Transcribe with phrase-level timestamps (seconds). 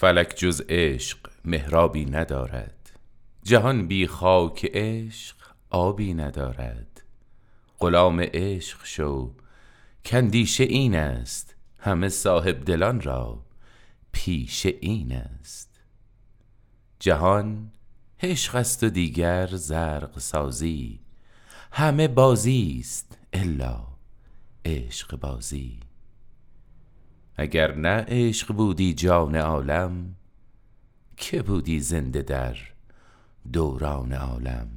[0.00, 2.90] فلک جز عشق محرابی ندارد.
[3.42, 5.36] جهان بی خاک عشق
[5.70, 7.02] آبی ندارد.
[7.78, 9.34] غلام عشق شو
[10.04, 13.44] کندیشه این است همه صاحب دلان را
[14.12, 15.80] پیش این است.
[16.98, 17.72] جهان
[18.20, 21.00] عشق است و دیگر زرق سازی
[21.72, 23.86] همه بازی است الا
[24.64, 25.87] عشق بازی.
[27.40, 30.14] اگر نه عشق بودی جان عالم
[31.16, 32.56] که بودی زنده در
[33.52, 34.68] دوران عالم؟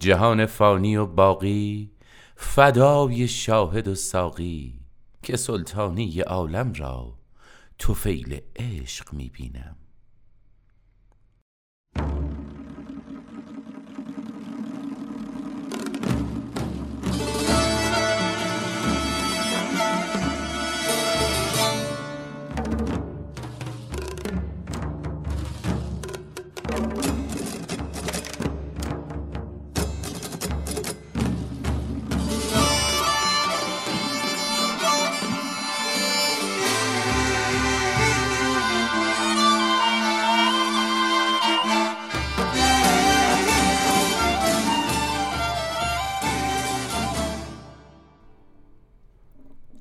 [0.00, 1.90] جهان فانی و باقی
[2.36, 4.80] فدای شاهد و ساقی
[5.22, 7.18] که سلطانی عالم را
[7.78, 9.28] توفیل عشق می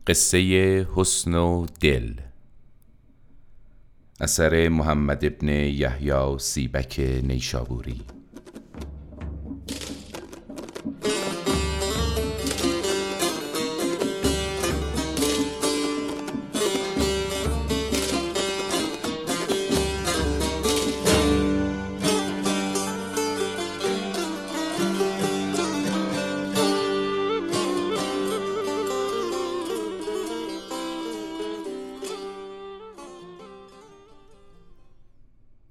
[0.10, 2.14] قصه حسن و دل.
[4.22, 8.02] اثر محمد ابن یحیی سیبک نیشابوری.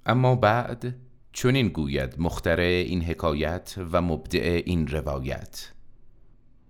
[0.08, 0.94] اما بعد
[1.32, 5.72] چنین گوید مختره این حکایت و مبدع این روایت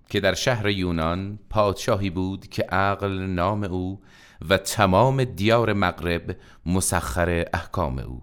[0.08, 4.00] که در شهر یونان پادشاهی بود که عقل نام او
[4.48, 6.36] و تمام دیار مغرب
[6.66, 8.22] مسخر احکام او.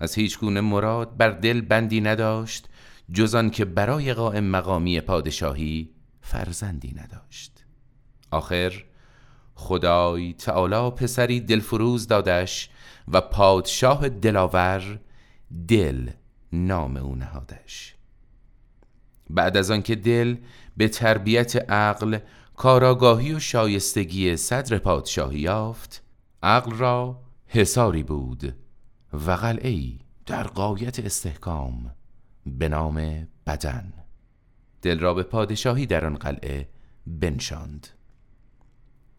[0.00, 2.68] از هیچ گونه مراد بر دل بندی نداشت
[3.12, 7.64] جز که برای قائم مقامی پادشاهی فرزندی نداشت.
[8.30, 8.84] آخر
[9.54, 12.70] خدای تعالی پسری دلفروز دادش
[13.12, 14.98] و پادشاه دلاور
[15.68, 16.10] دل
[16.52, 17.94] نام او نهادش.
[19.30, 20.36] بعد از آنکه دل
[20.76, 22.18] به تربیت عقل
[22.56, 26.02] کاراگاهی و شایستگی صدر پادشاهی یافت
[26.42, 28.54] عقل را حساری بود
[29.12, 31.94] و قلعی در قایت استحکام
[32.46, 33.92] به نام بدن.
[34.82, 36.68] دل را به پادشاهی در آن قلعه
[37.06, 37.88] بنشاند.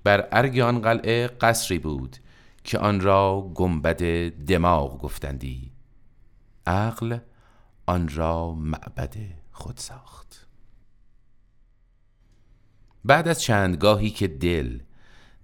[0.04, 2.18] بر ارگ آن قلعه قصری بود
[2.64, 5.72] که آن را گنبد دماغ گفتندی.
[6.68, 7.18] عقل
[7.86, 9.16] آن را معبد
[9.52, 10.47] خود ساخت.
[13.06, 14.80] بعد از چندگاهی که دل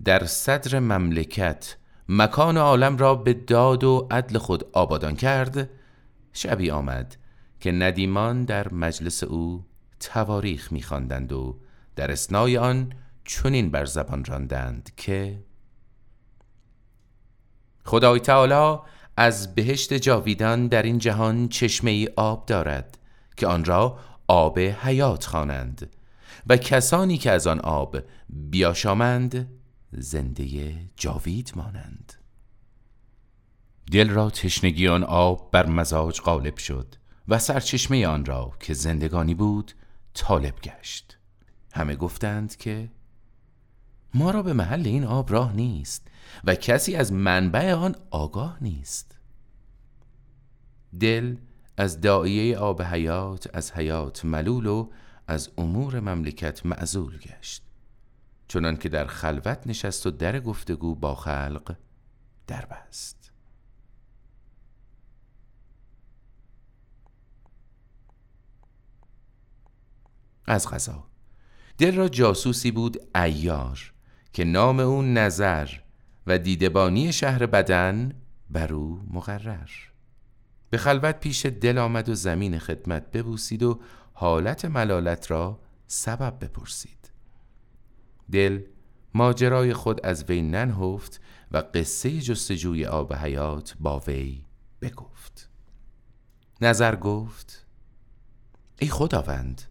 [0.03, 1.77] در صدر مملکت
[2.09, 5.69] مکان عالم را به داد و عدل خود آبادان کرد
[6.33, 7.15] شبی آمد
[7.59, 9.65] که ندیمان در مجلس او
[9.99, 11.59] تواریخ میخواندند و
[11.95, 12.93] در اسنای آن
[13.23, 15.43] چنین بر زبان راندند که
[17.85, 18.79] خدای تعالی
[19.17, 22.97] از بهشت جاویدان در این جهان چشمه ای آب دارد
[23.37, 25.95] که آن را آب حیات خوانند
[26.47, 27.97] و کسانی که از آن آب
[28.29, 29.49] بیاشامند
[29.91, 32.13] زنده جاوید مانند.
[33.91, 36.95] دل را تشنگی آن آب بر مزاج غالب شد
[37.27, 39.71] و سرچشمه آن را که زندگانی بود
[40.13, 41.17] طالب گشت.
[41.73, 42.89] همه گفتند که
[44.13, 46.07] ما را به محل این آب راه نیست.
[46.43, 49.17] و کسی از منبع آن آگاه نیست.
[50.99, 51.35] دل
[51.77, 54.89] از دایه آب حیات از حیات ملول و
[55.27, 57.63] از امور مملکت معزول گشت.
[58.47, 61.75] چنان که در خلوت نشست و در گفتگو با خلق
[62.47, 63.31] در بست.
[70.47, 71.07] از غذا.
[71.77, 73.93] دل را جاسوسی بود ایار
[74.33, 75.69] که نام او نظر
[76.27, 78.13] و دیدبانی شهر بدن
[78.49, 79.69] بر او مقرر.
[80.69, 83.79] به خلوت پیش دل آمد و زمین خدمت ببوسید و
[84.13, 87.11] حالت ملالت را سبب بپرسید.
[88.31, 88.61] دل
[89.13, 94.45] ماجرای خود از وی ننهفت و قصه جستجوی آب حیات با وی
[94.81, 95.49] بگفت.
[96.61, 97.65] نظر گفت
[98.79, 99.61] ای خداوند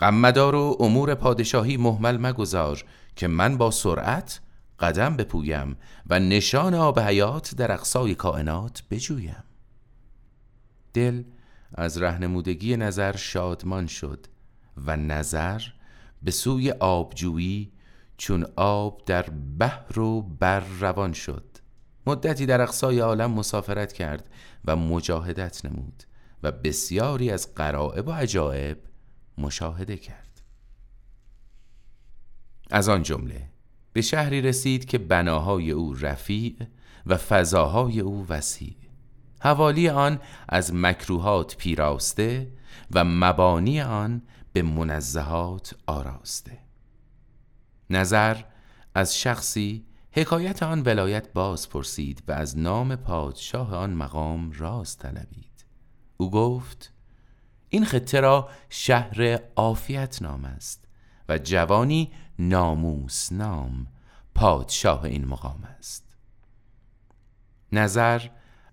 [0.00, 2.84] غم و امور پادشاهی محمل مگذار
[3.16, 4.40] که من با سرعت
[4.78, 5.76] قدم بپویم
[6.06, 9.44] و نشان آب حیات در اقصای کائنات بجویم.
[10.94, 11.22] دل
[11.74, 14.26] از رهنمودگی نظر شادمان شد
[14.76, 15.62] و نظر
[16.22, 17.72] به سوی آبجویی
[18.16, 19.22] چون آب در
[19.58, 21.44] بحر و بر روان شد.
[22.06, 24.30] مدتی در اقصای عالم مسافرت کرد
[24.64, 26.02] و مجاهدت نمود
[26.42, 28.78] و بسیاری از قرائب و عجائب
[29.38, 30.42] مشاهده کرد.
[32.70, 33.53] از آن جمله
[33.94, 36.56] به شهری رسید که بناهای او رفیع
[37.06, 38.76] و فضاهای او وسیع.
[39.40, 42.52] حوالی آن از مکروهات پیراسته
[42.90, 46.58] و مبانی آن به منزهات آراسته.
[47.90, 48.36] نظر
[48.94, 55.64] از شخصی حکایت آن ولایت باز پرسید و از نام پادشاه آن مقام راز طلبید.
[56.16, 56.92] او گفت
[57.68, 60.84] این خطه را شهر عافیت نام است
[61.28, 63.86] و جوانی ناموس نام
[64.34, 66.16] پادشاه این مقام است.
[67.72, 68.28] نظر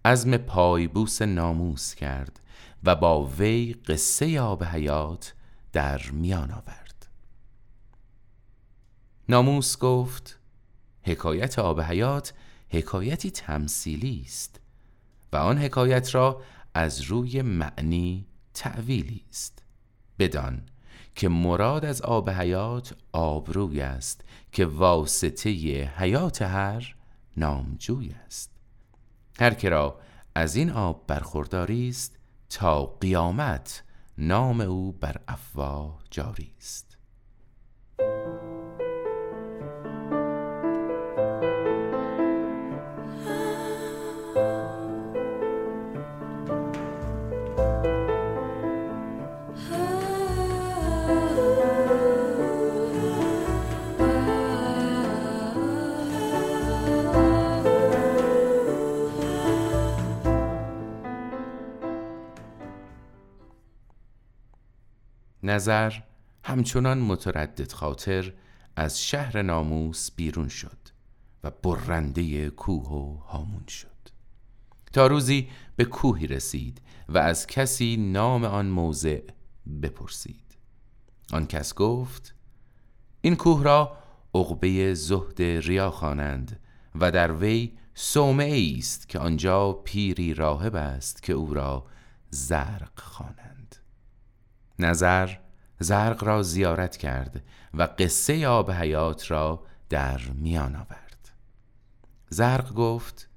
[0.06, 2.40] عزم پایبوس ناموس کرد
[2.84, 5.34] و با وی قصه آب حیات
[5.74, 7.08] در میان آورد.
[9.30, 10.40] ناموس گفت
[11.04, 12.34] حکایت آب حیات
[12.70, 14.60] حکایتی تمثیلی است
[15.34, 16.42] و آن حکایت را
[16.74, 19.64] از روی معنی تعویلی است.
[20.20, 20.62] بدان
[21.16, 24.22] که مراد از آب حیات آبروی است
[24.52, 25.50] که واسطه
[25.98, 26.96] حیات هر
[27.38, 28.52] نامجوی است.
[29.40, 30.00] هر که را
[30.36, 32.18] از این آب برخورداری است
[32.50, 33.84] تا قیامت
[34.18, 36.98] نام او بر افواه جاری است.
[65.44, 65.94] نظر
[66.44, 68.34] همچنان متردد خاطر
[68.76, 70.78] از شهر ناموس بیرون شد
[71.44, 73.88] و برنده کوه و هامون شد.
[74.94, 79.22] تا روزی به کوهی رسید و از کسی نام آن موضع
[79.82, 80.58] بپرسید.
[81.34, 82.36] آن کس گفت
[83.22, 83.98] این کوه را
[84.36, 86.60] عقبه زهد ریا خوانند
[86.96, 91.86] و در وی صومعه است که آنجا پیری راهب است که او را
[92.30, 93.51] زرق خوانند
[94.86, 95.30] نظر
[95.80, 97.44] زرق را زیارت کرد
[97.74, 101.30] و قصه آب حیات را در میان آورد.
[102.30, 103.30] زرق گفت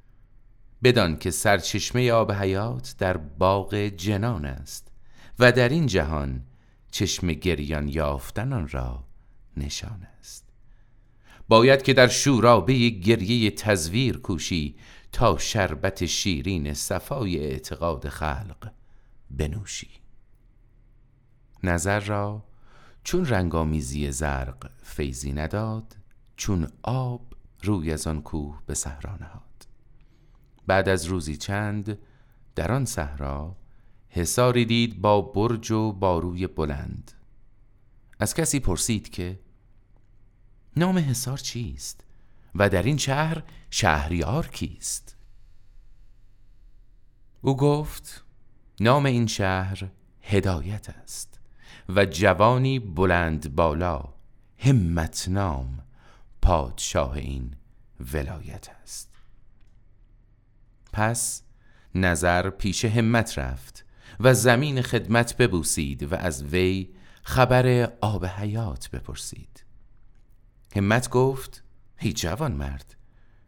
[0.82, 4.88] بدان که سرچشمه آب حیات در باغ جنان است
[5.38, 6.43] و در این جهان
[6.91, 9.05] چشم گریان یافتن آن را
[9.56, 10.44] نشان است.
[11.49, 14.76] باید که در شورابه گریه تزویر کوشی
[15.12, 18.73] تا شربت شیرین صفای اعتقاد خلق
[19.31, 19.94] بنوشی.
[21.69, 22.44] نظر را
[23.05, 25.96] چون رنگامیزی زرق فیزی نداد
[26.37, 29.66] چون آب روی از آن کوه به صحرا نهاد.
[30.66, 31.99] بعد از روزی چند
[32.55, 33.56] در آن صحرا
[34.08, 37.12] حساری دید با برج و باروی بلند.
[38.20, 39.40] از کسی پرسید که
[40.76, 42.05] نام حسار چیست
[42.55, 45.16] و در این شهر شهریار کیست؟
[47.40, 48.25] او گفت
[48.80, 49.90] نام این شهر
[50.23, 51.34] هدایت است.
[51.88, 54.05] و جوانی بلند بالا
[54.59, 55.79] همت نام
[56.43, 57.55] پادشاه این
[58.12, 59.11] ولایت است.
[60.93, 61.43] پس
[61.95, 63.85] نظر پیش همت رفت
[64.21, 66.88] و زمین خدمت ببوسید و از وی
[67.23, 69.64] خبر آب حیات بپرسید.
[70.76, 71.62] همت گفت
[71.97, 72.95] هی جوان مرد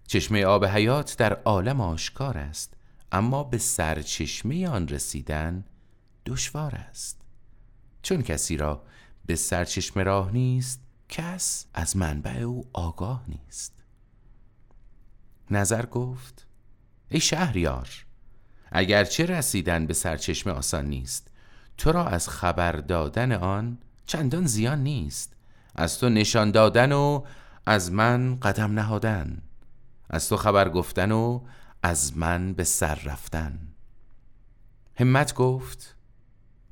[0.06, 2.74] چشمه آب حیات در عالم آشکار است
[3.12, 5.64] اما به سرچشمه آن رسیدن
[6.26, 7.25] دشوار است.
[8.06, 8.82] چون کسی را
[9.26, 13.72] به سرچشمه راه نیست کس از منبع او آگاه نیست.
[15.50, 16.46] نظر گفت
[17.08, 17.88] ای شهریار
[18.72, 21.28] اگرچه رسیدن به سرچشمه آسان نیست
[21.76, 25.36] تو را از خبر دادن آن چندان زیان نیست.
[25.74, 27.24] از تو نشان دادن و
[27.66, 29.42] از من قدم نهادن.
[30.10, 31.40] از تو خبر گفتن و
[31.82, 33.58] از من به سر رفتن.
[34.96, 35.95] همت گفت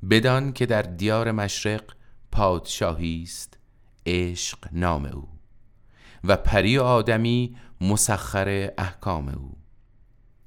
[0.09, 1.83] بدان که در دیار مشرق
[2.31, 3.57] پادشاهی است
[4.05, 5.27] عشق نام او
[6.23, 9.57] و پری و آدمی مسخر احکام او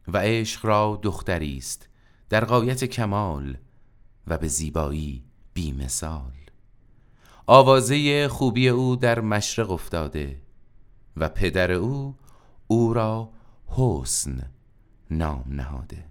[0.08, 1.88] و عشق را دختری است
[2.28, 3.56] در قایت کمال
[4.26, 5.24] و به زیبایی
[5.54, 6.32] بی مثال
[7.46, 10.42] آوازه خوبی او در مشرق افتاده
[11.16, 12.16] و پدر او
[12.66, 13.30] او را
[13.66, 14.50] حسن
[15.10, 16.04] نام نهاده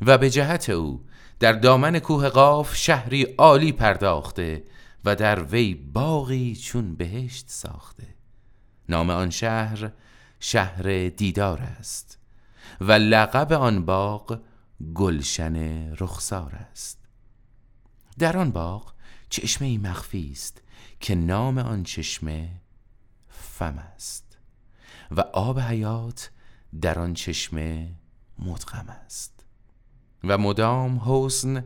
[0.00, 1.04] و به جهت او
[1.40, 4.64] در دامن کوه قاف شهری عالی پرداخته
[5.04, 8.14] و در وی باغی چون بهشت ساخته.
[8.88, 9.92] نام آن شهر
[10.40, 12.18] شهر دیدار است
[12.80, 14.40] و لقب آن باغ
[14.94, 15.56] گلشن
[15.94, 16.98] رخسار است.
[18.18, 18.92] در آن باغ
[19.30, 20.62] چشمه مخفی است
[21.00, 22.50] که نام آن چشمه
[23.28, 24.38] فم است
[25.10, 26.30] و آب حیات
[26.80, 27.94] در آن چشمه
[28.38, 29.37] مدغم است.
[30.24, 31.64] و مدام حسن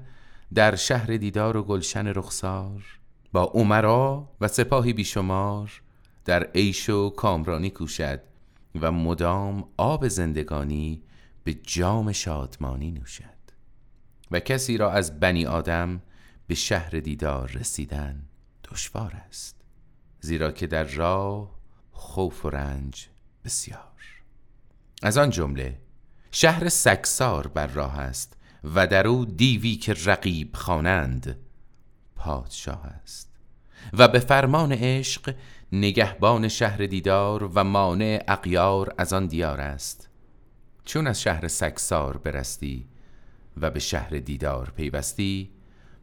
[0.54, 2.84] در شهر دیدار و گلشن رخسار
[3.32, 5.82] با عمرا و سپاهی بیشمار
[6.24, 8.20] در عیش و کامرانی کوشد
[8.80, 11.02] و مدام آب زندگانی
[11.44, 13.24] به جام شادمانی نوشد.
[14.30, 16.02] و کسی را از بنی آدم
[16.46, 18.22] به شهر دیدار رسیدن
[18.70, 19.56] دشوار است
[20.20, 21.50] زیرا که در راه
[21.92, 23.08] خوف و رنج
[23.44, 23.80] بسیار.
[25.02, 25.78] از آن جمله
[26.32, 31.36] شهر سکسار بر راه است و در او دیوی که رقیب خوانند
[32.16, 33.32] پادشاه است.
[33.92, 35.34] و به فرمان عشق
[35.72, 40.08] نگهبان شهر دیدار و مانع اقیار از آن دیار است.
[40.84, 42.86] چون از شهر سکسار برستی
[43.56, 45.50] و به شهر دیدار پیوستی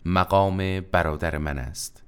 [0.05, 2.03] مقام برادر من است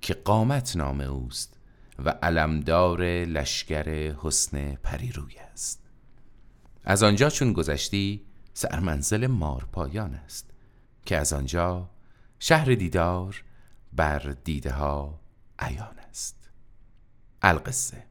[0.00, 1.56] که قامت نام اوست
[2.04, 5.82] و علمدار لشکر حسن پریروی است.
[6.84, 8.22] از آنجا چون گذشتی
[8.54, 10.50] سرمنزل مارپایان است
[11.06, 11.90] که از آنجا
[12.38, 13.44] شهر دیدار
[13.92, 15.20] بر دیده ها
[15.58, 16.50] عیان است.
[17.42, 18.04] القصه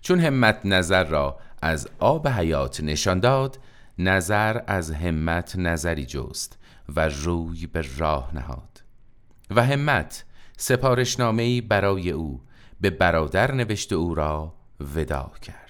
[0.00, 3.58] چون همت نظر را از آب حیات نشان داد
[3.98, 6.58] نظر از همت نظری جست
[6.88, 8.82] و روی به راه نهاد.
[9.50, 10.24] و همت
[10.56, 12.42] سپارشنامه‌ای برای او
[12.80, 15.65] به برادر نوشته او را ودا کرد.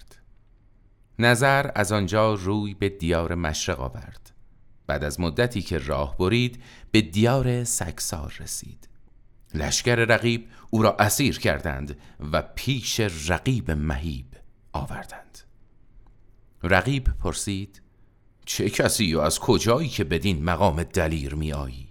[1.18, 4.32] نظر از آنجا روی به دیار مشرق آورد.
[4.86, 8.88] بعد از مدتی که راه برید به دیار سکسار رسید.
[9.54, 11.96] لشکر رقیب او را اسیر کردند
[12.32, 14.26] و پیش رقیب مهیب
[14.72, 15.38] آوردند.
[16.62, 17.82] رقیب پرسید
[18.44, 21.88] چه کسی و از کجایی که بدین مقام دلیر می آیی؟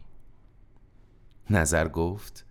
[1.50, 2.46] نظر گفت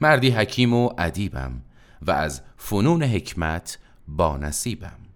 [0.00, 1.62] مردی حکیم و ادیبم
[2.02, 3.78] و از فنون حکمت
[4.08, 5.07] با نصیبم.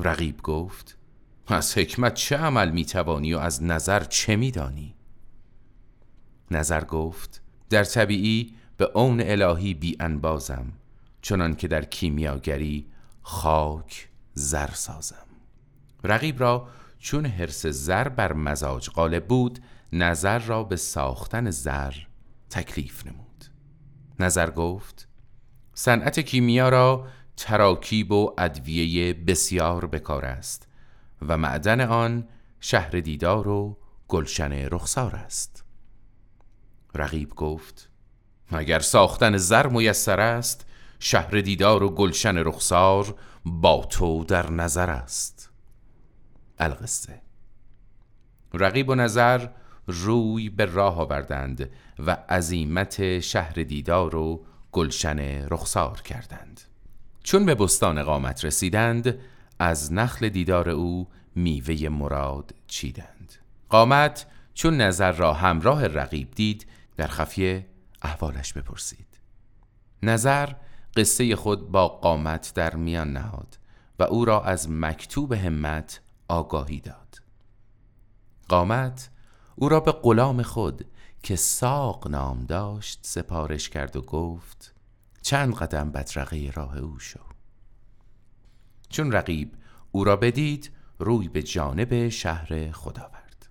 [0.00, 0.98] رقیب گفت
[1.46, 4.94] از حکمت چه عمل می توانی و از نظر چه می دانی؟
[6.50, 10.72] نظر گفت در طبیعی به اون الهی بی انبازم
[11.22, 12.86] چنان که در کیمیاگری
[13.22, 15.26] خاک زر سازم
[16.04, 19.58] رقیب را چون حرس زر بر مزاج غالب بود
[19.92, 21.94] نظر را به ساختن زر
[22.50, 23.44] تکلیف نمود
[24.20, 25.08] نظر گفت
[25.74, 30.68] صنعت کیمیا را تراکیب و ادویه بسیار بکار است
[31.28, 32.28] و معدن آن
[32.60, 33.78] شهر دیدار و
[34.08, 35.64] گلشن رخسار است.
[36.94, 37.88] رقیب گفت
[38.48, 40.66] اگر ساختن زر میسر است
[40.98, 43.14] شهر دیدار و گلشن رخسار
[43.44, 45.50] با تو در نظر است.
[46.58, 47.22] القصه
[48.54, 49.48] رقیب و نظر
[49.86, 56.60] روی به راه آوردند و عظیمت شهر دیدار و گلشن رخسار کردند.
[57.26, 59.18] چون به بستان قامت رسیدند
[59.58, 63.32] از نخل دیدار او میوه مراد چیدند.
[63.68, 66.66] قامت چون نظر را همراه رقیب دید
[66.96, 67.66] در خفیه
[68.02, 69.06] احوالش بپرسید.
[70.02, 70.48] نظر
[70.96, 73.58] قصه خود با قامت در میان نهاد
[73.98, 77.22] و او را از مکتوب همت آگاهی داد.
[78.48, 79.10] قامت
[79.56, 80.84] او را به غلام خود
[81.22, 84.75] که ساق نام داشت سپارش کرد و گفت
[85.26, 87.20] چند قدم بدرقه راه او شو.
[88.88, 89.52] چون رقیب
[89.92, 93.48] او را بدید روی به جانب شهر خدا آورد.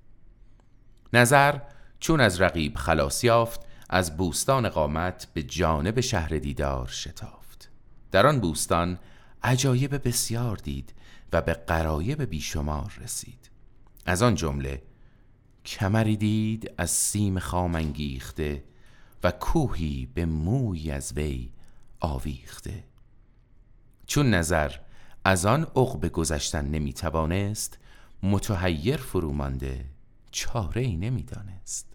[1.13, 1.59] نظر
[1.99, 7.71] چون از رقیب خلاص یافت از بوستان قامت به جانب شهر دیدار شتافت.
[8.11, 8.99] در آن بوستان
[9.43, 10.93] عجایب بسیار دید
[11.33, 13.49] و به قرایب بیشمار رسید.
[14.05, 14.83] از آن جمله
[15.65, 18.63] کمری دید از سیم خام انگیخته
[19.23, 21.54] و کوهی به موی از وی
[21.99, 22.83] آویخته.
[24.07, 24.71] چون نظر
[25.23, 27.77] از آن عقب گذشتن نمی‌توانست
[28.23, 29.85] متحیر فرومانده
[30.31, 31.94] چاره ای نمی‌دانست.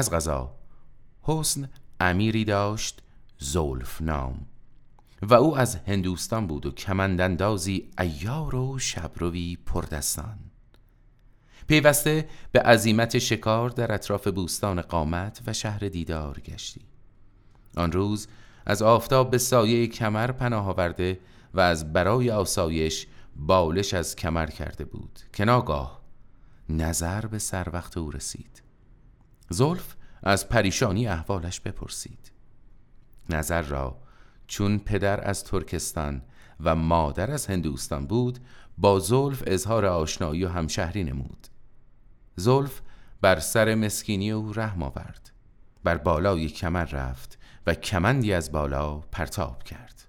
[0.00, 0.54] از غذا.
[1.22, 3.02] حسن امیری داشت
[3.38, 4.46] زولف نام.
[5.22, 10.38] و او از هندوستان بود و کمندندازی ایار و شبروی پردستان.
[11.68, 16.80] پیوسته به عظیمت شکار در اطراف بوستان قامت و شهر دیدار گشتی.
[17.76, 18.28] آن روز
[18.66, 21.20] از آفتاب به سایه کمر پناه آورده
[21.54, 26.00] و از برای آسایش بالش از کمر کرده بود که ناگاه
[26.68, 28.69] نظر به سر وقت او رسید.
[29.52, 32.32] زلف از پریشانی احوالش بپرسید.
[33.30, 33.98] نظر را
[34.46, 36.22] چون پدر از ترکستان
[36.60, 38.38] و مادر از هندوستان بود
[38.78, 41.46] با زلف اظهار آشنایی و همشهری نمود.
[42.36, 42.80] زلف
[43.20, 45.30] بر سر مسکینی او رحم آورد
[45.84, 50.08] بر بالای کمر رفت و کمندی از بالا پرتاب کرد.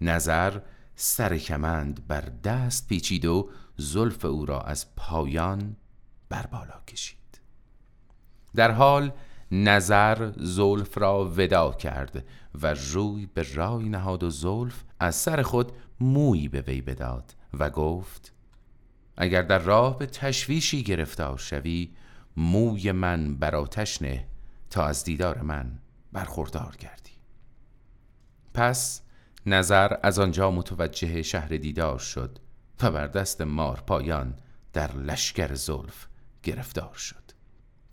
[0.00, 0.60] نظر
[0.96, 5.76] سر کمند بر دست پیچید و زلف او را از پایان
[6.28, 7.23] بر بالا کشید.
[8.56, 9.12] در حال
[9.50, 12.24] نظر زلف را ودا کرد
[12.62, 17.70] و روی به رای نهاد و زلف از سر خود مویی به وی بداد و
[17.70, 18.32] گفت
[19.16, 21.94] اگر در راه به تشویشی گرفتار شوی
[22.36, 24.26] موی من بر آتش نه
[24.70, 25.78] تا از دیدار من
[26.12, 27.10] برخوردار گردی.
[28.54, 29.02] پس
[29.46, 32.38] نظر از آنجا متوجه شهر دیدار شد
[32.82, 34.38] و بر دست مار پایان
[34.72, 36.06] در لشکر زلف
[36.42, 37.23] گرفتار شد.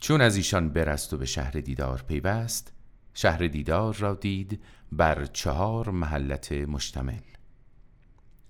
[0.01, 2.73] چون از ایشان برست و به شهر دیدار پیوست
[3.13, 7.21] شهر دیدار را دید بر چهار محلت مشتمل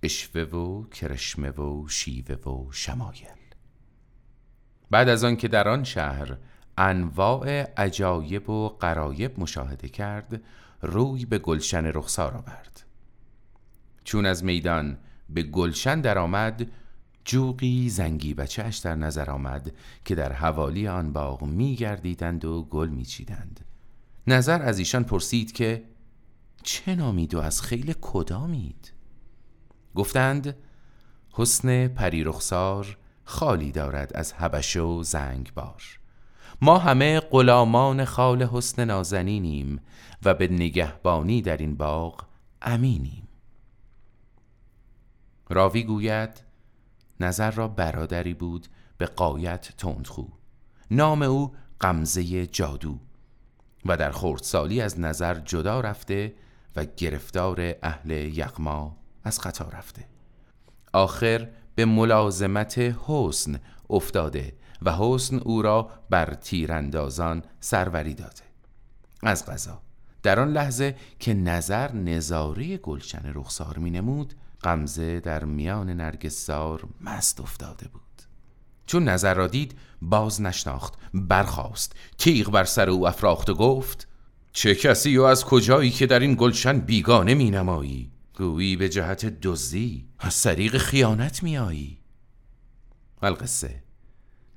[0.04, 3.28] اشوه و کرشمه و شیوه و شمایل.
[4.92, 6.38] بعد از آن که در آن شهر
[6.78, 10.42] انواع عجایب و قرایب مشاهده کرد
[10.82, 12.84] روی به گلشن رخسار آورد.
[14.04, 14.98] چون از میدان
[15.30, 16.72] به گلشن درآمد
[17.26, 19.72] جوقی زنگی بچهش در نظر آمد
[20.06, 23.66] که در حوالی آن باغ می گردیدند و گل می چیدند.
[24.28, 25.84] نظر از ایشان پرسید که
[26.64, 28.94] چه نامید و از خیل کدامید؟
[29.96, 30.56] گفتند
[31.32, 35.84] حسن پری رخسار خالی دارد از حبش و زنگبار
[36.62, 39.80] ما همه غلامان خال حسن نازنینیم
[40.24, 42.26] و به نگهبانی در این باغ
[42.62, 43.28] امینیم
[45.50, 46.51] راوی گوید
[47.24, 50.24] نظر را برادری بود به قایت تندخو.
[50.92, 53.00] نام او قمزه جادو.
[53.86, 56.34] و در خردسالی از نظر جدا رفته
[56.76, 60.06] و گرفتار اهل یغما از خطا رفته.
[60.94, 68.44] آخر به ملازمت حسن افتاده و حسن او را بر تیراندازان سروری داده.
[69.24, 69.82] از غذا
[70.24, 77.42] در آن لحظه که نظر نظاره گلشن رخسار می نمود قمزه در میان نرگسار مست
[77.42, 78.02] افتاده بود.
[78.86, 81.96] چون نظر را دید باز نشناخت برخاست.
[82.18, 84.08] تیغ بر سر او افراخت و گفت
[84.54, 89.26] چه کسی و از کجایی که در این گلشن بیگانه می نمایی؟ گویی به جهت
[89.26, 91.98] دزدی از طریق خیانت می آیی.
[93.22, 93.84] القصه.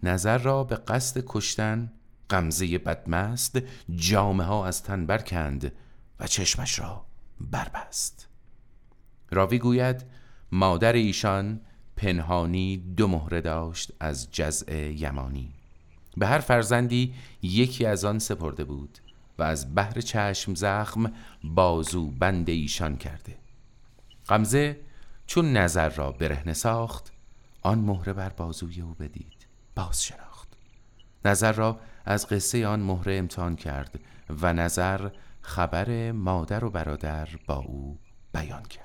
[0.03, 1.93] نظر را به قصد کشتن
[2.29, 3.59] قمزه بدمست
[3.97, 5.73] جامه ها از تن برکند
[6.21, 7.07] و چشمش را
[7.41, 8.29] بربست.
[9.35, 10.05] راوی گوید
[10.53, 11.61] مادر ایشان
[11.97, 15.51] پنهانی دو مهره داشت از جزء یمانی.
[16.17, 18.99] به هر فرزندی یکی از آن سپرده بود
[19.39, 21.13] و از بحر چشم زخم
[21.45, 23.37] بازو بند ایشان کرده.
[24.29, 24.81] قمزه
[25.27, 27.13] چون نظر را برهنه ساخت
[27.63, 30.49] آن مهره بر بازوی او بدید باز شناخت.
[31.25, 34.01] نظر را از قصه آن مهره امتحان کرد
[34.43, 35.11] و نظر
[35.43, 37.99] خبر مادر و برادر با او
[38.35, 38.84] بیان کرد.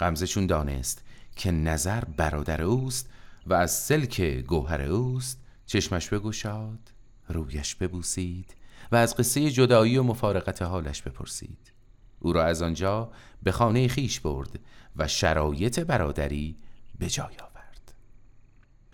[0.00, 1.04] قمزه چون دانست
[1.36, 3.08] که نظر برادر اوست
[3.46, 5.40] و از سلک گوهر اوست.
[5.66, 6.92] چشمش بگشاد
[7.28, 8.54] رویش ببوسید
[8.92, 11.72] و از قصه جدایی و مفارقت حالش بپرسید.
[12.20, 14.60] او را از آنجا به خانه خیش برد
[14.96, 16.56] و شرایط برادری
[16.98, 17.94] به جای آورد.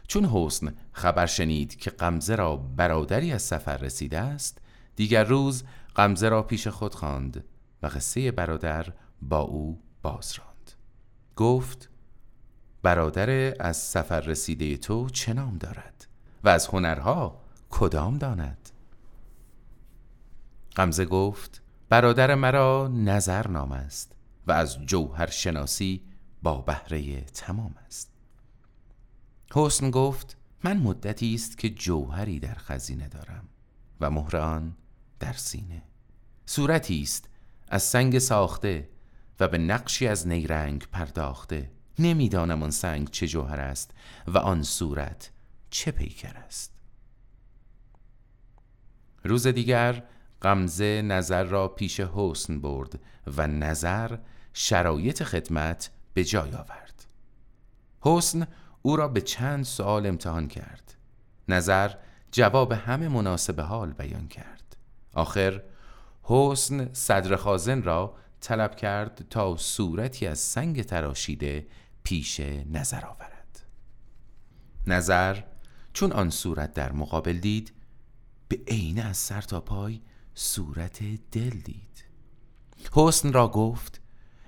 [0.09, 4.59] چون حسن خبر شنید که قمزه را برادری از سفر رسیده است
[4.97, 5.65] دیگر روز
[5.95, 7.45] قمزه را پیش خود خواند
[7.83, 8.93] و قصه برادر
[9.23, 10.56] با او باز راند
[11.37, 11.89] گفت
[12.83, 16.07] برادر از سفر رسیده تو چه نام دارد
[16.45, 18.71] و از هنرها کدام داند؟
[20.75, 24.13] قمزه گفت برادر مرا نظر نام است
[24.47, 26.03] و از جوهر شناسی
[26.43, 28.13] با بهره تمام است.
[29.55, 33.49] حسن گفت من مدتی است که جوهری در خزینه دارم
[34.01, 34.77] و مهر آن
[35.21, 35.83] در سینه.
[36.47, 37.29] صورتی است
[37.69, 38.89] از سنگ ساخته
[39.41, 41.71] و به نقشی از نیرنگ پرداخته.
[41.99, 43.91] نمی‌دانم آن سنگ چه جوهر است
[44.27, 45.31] و آن صورت
[45.71, 46.73] چه پیکر است.
[49.25, 50.03] روز دیگر
[50.43, 53.01] غمزه نظر را پیش حسن برد
[53.37, 54.17] و نظر
[54.53, 57.07] شرایط خدمت به جای آورد.
[58.01, 58.47] حسن
[58.83, 60.95] او را به چند سوال امتحان کرد.
[61.49, 61.91] نظر
[62.33, 64.77] جواب همه مناسب حال بیان کرد.
[65.13, 65.63] آخر
[66.23, 71.67] حسن صدر خازن را طلب کرد تا صورتی از سنگ تراشیده
[72.03, 73.67] پیش نظر آورد.
[74.87, 75.43] نظر
[75.93, 77.73] چون آن صورت در مقابل دید
[78.49, 80.01] به عینه از سر تا پای
[80.35, 82.05] صورت دل دید.
[82.93, 84.01] حسن را گفت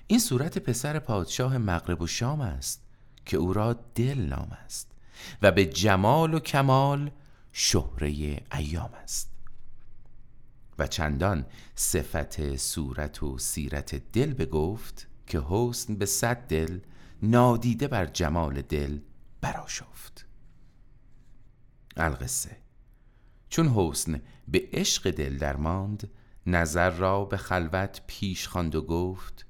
[0.07, 2.83] این صورت پسر پادشاه مغرب و شام است
[3.27, 4.90] که او را دل نام است
[5.42, 7.11] و به جمال و کمال
[7.53, 9.31] شهره ایام است.
[10.79, 16.81] و چندان صفت صورت و سیرت دل بگفت که حسن به صد دل
[17.23, 18.99] نادیده بر جمال دل
[19.41, 20.27] براشفت
[21.97, 22.57] القصه
[23.49, 26.11] چون حسن به عشق دل درماند
[26.47, 29.47] نظر را به خلوت پیش خواند و گفت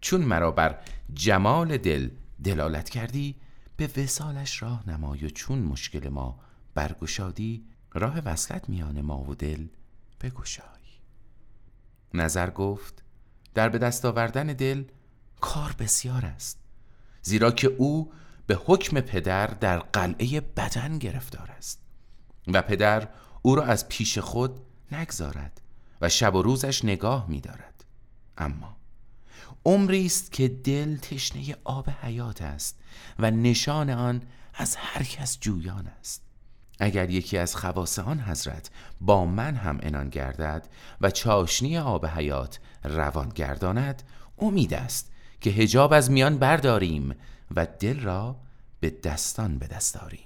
[0.00, 0.78] چون مرا بر
[1.14, 2.10] جمال دل
[2.44, 3.36] دلالت کردی
[3.76, 6.40] به وسالش راه نمای و چون مشکل ما
[6.74, 9.66] برگشادی راه وصلت میان ما و دل
[10.20, 10.64] بگشای
[12.14, 13.02] نظر گفت
[13.54, 14.84] در به دست آوردن دل
[15.40, 16.58] کار بسیار است
[17.22, 18.12] زیرا که او
[18.46, 21.80] به حکم پدر در قلعه بدن گرفتار است
[22.46, 23.08] و پدر
[23.42, 24.60] او را از پیش خود
[24.92, 25.60] نگذارد
[26.00, 27.84] و شب و روزش نگاه می دارد.
[28.38, 28.76] اما
[29.64, 32.78] عمری است که دل تشنه آب حیات است
[33.18, 34.22] و نشان آن
[34.54, 36.25] از هر کس جویان است
[36.78, 40.68] اگر یکی از خواص آن حضرت با من هم انان گردد
[41.00, 44.02] و چاشنی آب حیات روان گرداند
[44.38, 47.14] امید است که هجاب از میان برداریم
[47.56, 48.36] و دل را
[48.80, 50.25] به دستان به دست داریم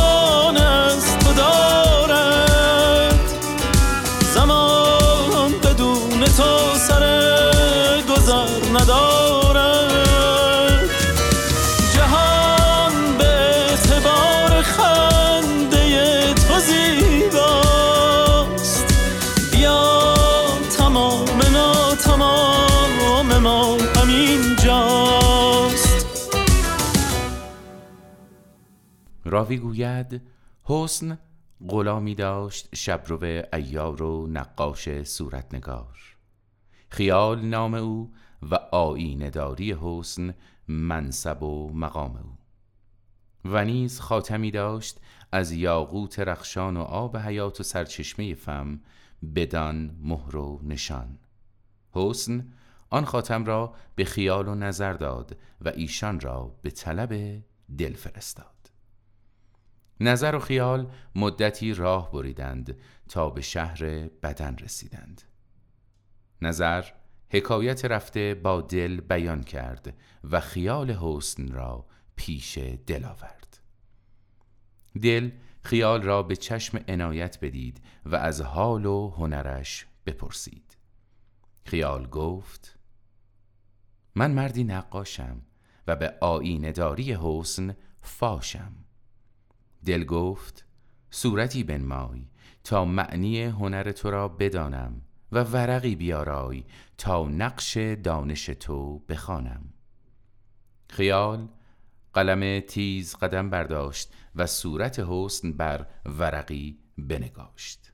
[29.31, 30.21] راوی گوید
[30.63, 31.19] حسن
[31.69, 35.97] غلامی داشت شبرو ایار و نقاش صورتنگار.
[36.89, 38.13] خیال نام او
[38.51, 40.33] و آینهداری حسن
[40.67, 42.37] منصب و مقام او.
[43.45, 44.99] و نیز خاتمی داشت
[45.31, 48.79] از یاقوت رخشان و آب حیات و سرچشمه فم
[49.35, 51.17] بدان مهر و نشان.
[51.91, 52.53] حسن
[52.89, 57.43] آن خاتم را به خیال و نظر داد و ایشان را به طلب
[57.77, 58.60] دل فرستاد.
[60.01, 62.77] نظر و خیال مدتی راه بریدند
[63.09, 65.21] تا به شهر بدن رسیدند.
[66.41, 66.85] نظر
[67.29, 71.85] حکایت رفته با دل بیان کرد و خیال حسن را
[72.15, 73.59] پیش دل آورد.
[75.01, 75.31] دل
[75.63, 80.77] خیال را به چشم عنایت بدید و از حال و هنرش بپرسید.
[81.65, 82.79] خیال گفت
[84.15, 85.41] من مردی نقاشم
[85.87, 88.80] و به آینهداری حسن فاشم.
[89.85, 90.65] دل گفت
[91.09, 92.25] صورتی بنمای
[92.63, 96.63] تا معنی هنر تو را بدانم و ورقی بیارای
[96.97, 99.73] تا نقش دانش تو بخوانم.
[100.89, 101.47] خیال
[102.13, 107.93] قلم تیز قدم برداشت و صورت حسن بر ورقی بنگاشت.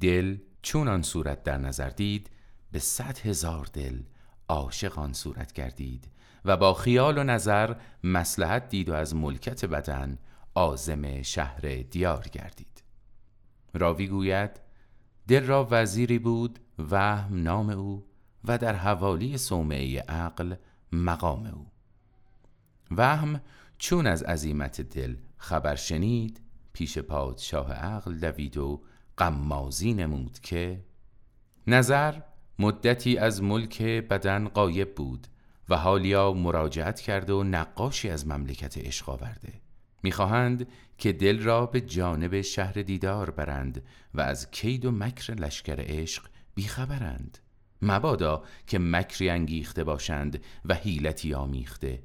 [0.00, 2.30] دل چون آن صورت در نظر دید
[2.72, 4.02] به صد هزار دل
[4.48, 6.10] عاشق آن صورت گردید
[6.44, 10.18] و با خیال و نظر مسلحت دید و از ملکت بدن
[10.56, 12.82] عازم شهر دیار گردید.
[13.74, 14.50] راوی گوید
[15.28, 18.06] دل را وزیری بود وهم نام او
[18.44, 20.54] و در حوالی صومعه عقل
[20.92, 21.66] مقام او.
[22.90, 23.40] وهم
[23.78, 26.40] چون از عزیمت دل خبر شنید
[26.72, 28.82] پیش پادشاه عقل دوید و
[29.16, 30.84] قمازی نمود که
[31.66, 32.20] نظر
[32.58, 35.26] مدتی از ملک بدن قایب بود
[35.68, 39.65] و حالیا مراجعت کرده و نقاشی از مملکت عشق آورده.
[40.06, 43.82] می‌خواهند که دل را به جانب شهر دیدار برند
[44.14, 47.38] و از کید و مکر لشکر عشق بیخبرند.
[47.82, 52.02] مبادا که مکری انگیخته باشند و حیلتی آمیخته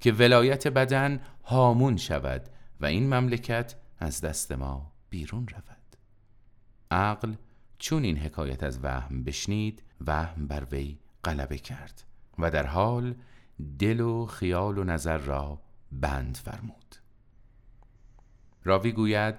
[0.00, 2.48] که ولایت بدن هامون شود
[2.80, 5.96] و این مملکت از دست ما بیرون رود.
[6.90, 7.34] عقل
[7.78, 12.04] چون این حکایت از وهم بشنید وهم بر وی غلبه کرد
[12.38, 13.14] و در حال
[13.78, 15.60] دل و خیال و نظر را
[15.92, 17.03] بند فرمود.
[18.64, 19.34] راوی گوید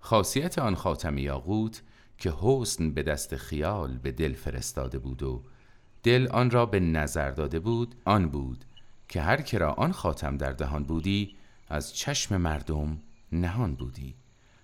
[0.00, 1.82] خاصیت آن خاتم یاقوت
[2.18, 5.42] که حسن به دست خیال به دل فرستاده بود و
[6.02, 8.64] دل آن را به نظر داده بود آن بود
[9.08, 11.36] که هر کرا آن خاتم در دهان بودی
[11.68, 12.98] از چشم مردم
[13.32, 14.14] نهان بودی.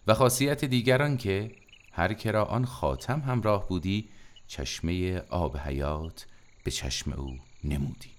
[0.07, 1.53] و خاصیت دیگران که
[1.93, 4.09] هر کرا آن خاتم همراه بودی
[4.47, 6.27] چشمه آب حیات
[6.65, 8.11] به چشم او نمودی.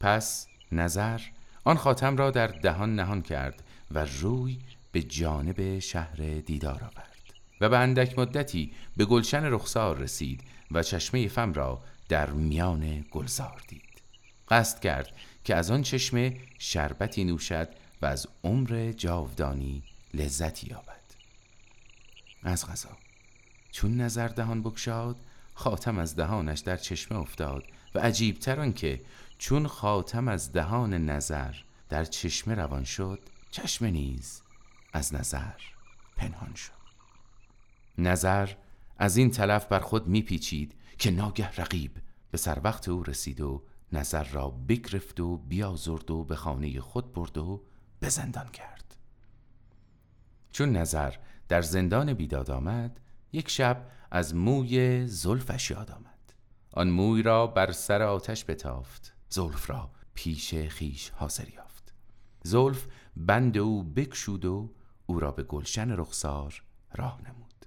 [0.00, 1.20] پس نظر
[1.64, 3.63] آن خاتم را در دهان نهان کرد
[3.94, 4.58] و روی
[4.92, 7.14] به جانب شهر دیدار آورد
[7.60, 13.62] و به اندک مدتی به گلشن رخسار رسید و چشمه فم را در میان گلزار
[13.68, 14.02] دید.
[14.48, 15.12] قصد کرد
[15.44, 17.68] که از آن چشمه شربتی نوشد
[18.02, 19.82] و از عمر جاودانی
[20.14, 21.04] لذتی یابد.
[22.42, 22.96] از غذا
[23.72, 25.16] چون نظر دهان بکشاد
[25.54, 29.00] خاتم از دهانش در چشمه افتاد و عجیبتر که
[29.38, 31.54] چون خاتم از دهان نظر
[31.88, 33.18] در چشمه روان شد
[33.54, 34.42] چشمه نیز
[34.92, 35.60] از نظر
[36.16, 36.72] پنهان شد.
[37.98, 38.50] نظر
[38.98, 41.96] از این طلف بر خود میپیچید که ناگه رقیب
[42.30, 43.62] به سر وقت او رسید و
[43.92, 47.64] نظر را بگرفت و بیازرد و به خانه خود برد و
[48.00, 48.96] به زندان کرد.
[50.52, 51.14] چون نظر
[51.48, 53.00] در زندان بیداد آمد
[53.32, 56.34] یک شب از موی زلفش یاد آمد.
[56.72, 61.94] آن موی را بر سر آتش بتافت زلف را پیش خیش حاضر یافت.
[62.42, 62.86] زلف
[63.16, 64.70] بند او بکشود و
[65.06, 66.62] او را به گلشن رخسار
[66.94, 67.66] راه نمود.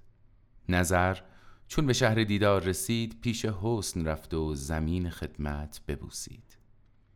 [0.68, 1.18] نظر
[1.68, 6.58] چون به شهر دیدار رسید پیش حسن رفت و زمین خدمت ببوسید.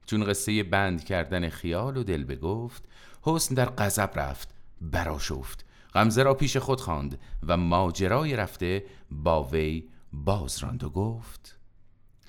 [0.07, 2.85] چون قصه بند کردن خیال و دل بگفت
[3.23, 5.65] حسن در غضب رفت براشفت
[5.95, 11.59] غمزه را پیش خود خواند و ماجرای رفته با وی باز راند و گفت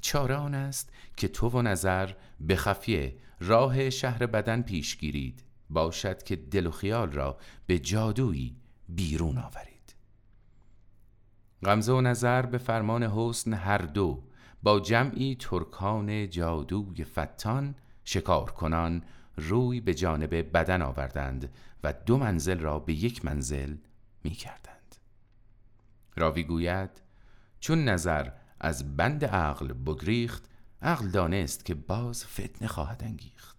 [0.02, 5.44] چاره آن است که تو و نظر به خفیه راه شهر بدن پیش گیرید.
[5.74, 8.56] باشد که دل و خیال را به جادویی
[8.90, 9.96] بیرون آورید
[11.64, 14.24] غمزه و نظر به فرمان حسن هر دو
[14.64, 19.04] با جمعی ترکان جادوی فتان شکار کنان
[19.38, 21.52] روی به جانب بدن آوردند
[21.84, 23.76] و دو منزل را به یک منزل
[24.24, 24.96] می کردند.
[26.16, 26.90] راوی گوید
[27.60, 30.50] چون نظر از بند عقل بگریخت
[30.82, 33.53] عقل دانست که باز فتنه خواهد انگیخت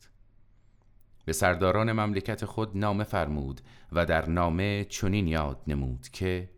[1.24, 3.60] به سرداران مملکت خود نامه فرمود
[3.92, 6.50] و در نامه چنین یاد نمود که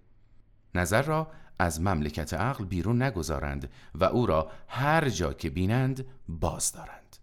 [0.74, 6.72] نظر را از مملکت عقل بیرون نگذارند و او را هر جا که بینند باز
[6.72, 7.16] دارند.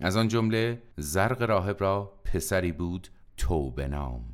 [0.00, 4.24] از آن جمله زرق راهب را پسری بود توبه نام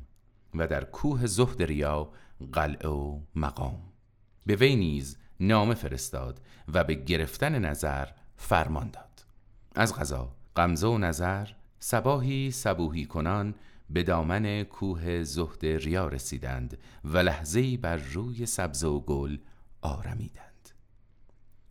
[0.55, 2.11] و در کوه زهد ریا
[2.51, 3.81] قلعه و مقام.
[4.45, 6.41] به وی نیز نامه فرستاد
[6.73, 9.25] و به گرفتن نظر فرمان داد.
[9.75, 11.47] از غذا غمزه و نظر
[11.85, 13.55] سباهی سبوهی کنان
[13.89, 19.37] به دامن کوه زهد ریا رسیدند و لحظه‌ای بر روی سبز و گل
[19.81, 20.69] آرمیدند.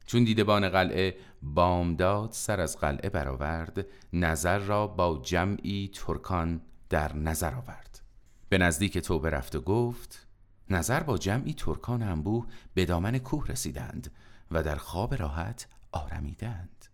[0.07, 7.55] چون دیدبان قلعه بامداد سر از قلعه برآورد نظر را با جمعی ترکان در نظر
[7.55, 8.01] آورد.
[8.49, 10.27] به نزدیک توبه رفت و گفت
[10.71, 14.13] نظر با جمعی ترکان انبوه به دامن کوه رسیدند
[14.51, 16.87] و در خواب راحت آرمیدند.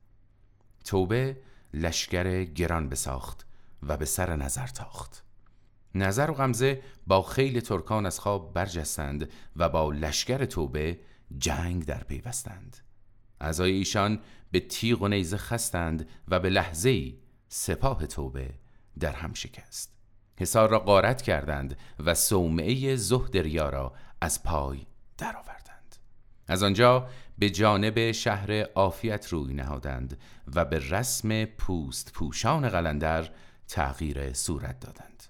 [0.84, 1.36] توبه
[1.74, 3.46] لشکر گران بساخت
[3.82, 5.24] و به سر نظر تاخت.
[5.94, 11.00] نظر و غمزه با خیل ترکان از خواب برجستند و با لشکر توبه
[11.38, 12.76] جنگ در پیوستند.
[13.40, 17.14] اعضای ایشان به تیغ و نیزه خستند و به لحظه
[17.48, 18.50] سپاه توبه
[19.00, 19.92] در هم شکست.
[20.36, 24.86] حصار را غارت کردند و صومعه زهد ریا را از پای
[25.18, 25.96] درآوردند.
[26.46, 30.18] از آنجا به جانب شهر عافیت روی نهادند
[30.54, 33.30] و به رسم پوست پوشان قلندر
[33.68, 35.22] تغییر صورت دادند.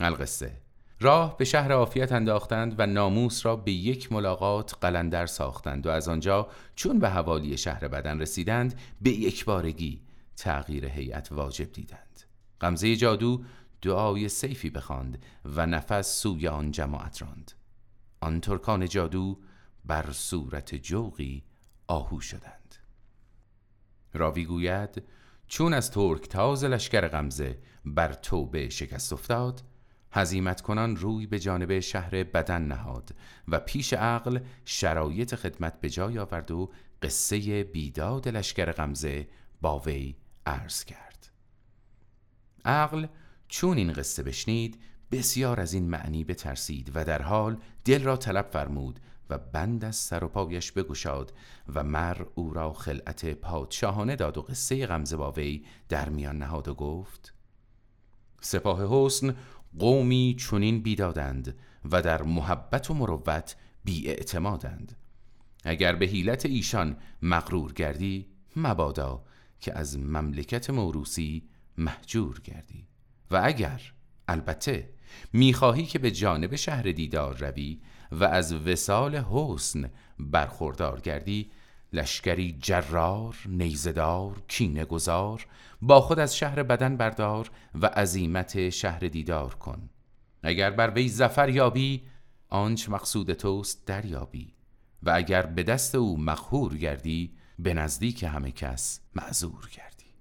[0.00, 0.52] القصه
[1.00, 6.08] راه به شهر عافیت انداختند و ناموس را به یک ملاقات قلندر ساختند و از
[6.08, 10.02] آنجا چون به حوالی شهر بدن رسیدند به یک بارگی
[10.36, 12.22] تغییر هیئت واجب دیدند.
[12.60, 13.42] غمزه جادو
[13.82, 17.52] دعای سیفی بخواند و نفس سوی آن جماعت راند.
[18.20, 19.38] آن ترکان جادو
[19.88, 21.44] بر صورت جوقی
[21.86, 22.74] آهو شدند.
[24.14, 25.02] راوی گوید
[25.46, 29.62] چون از ترک تاز لشکر غمزه بر توبه شکست افتاد
[30.12, 33.14] هزیمت کنان روی به جانب شهر بدن نهاد
[33.48, 36.72] و پیش عقل شرایط خدمت به جای آورد و
[37.02, 39.28] قصه بیداد لشکر غمزه
[39.60, 41.30] با وی عرض کرد.
[42.64, 43.06] عقل
[43.48, 48.48] چون این قصه بشنید بسیار از این معنی بترسید و در حال دل را طلب
[48.50, 51.32] فرمود و بند از سر و پایش بگشاد
[51.74, 56.68] و مر او را خلعت پادشاهانه داد و قصه غمزه با وی در میان نهاد
[56.68, 57.34] و گفت
[58.40, 59.36] سپاه حسن
[59.78, 61.56] قومی چنین بیدادند
[61.92, 64.96] و در محبت و مروت بی اعتمادند
[65.64, 69.24] اگر به حیلت ایشان مغرور گردی مبادا
[69.60, 72.86] که از مملکت موروسی محجور گردی.
[73.30, 73.82] و اگر
[74.28, 74.90] البته
[75.32, 77.80] می‌خواهی که به جانب شهر دیدار روی
[78.12, 81.50] و از وسال حسن برخوردار گردی
[81.92, 85.46] لشکری جرار، نیزدار، کینه گذار
[85.82, 89.90] با خود از شهر بدن بردار و عزیمت شهر دیدار کن.
[90.42, 92.02] اگر بر وی زفر یابی
[92.48, 94.54] آنچ مقصود توست دریابی.
[95.02, 100.14] و اگر به دست او مخهور گردی به نزدیک همه کس معذور گردی.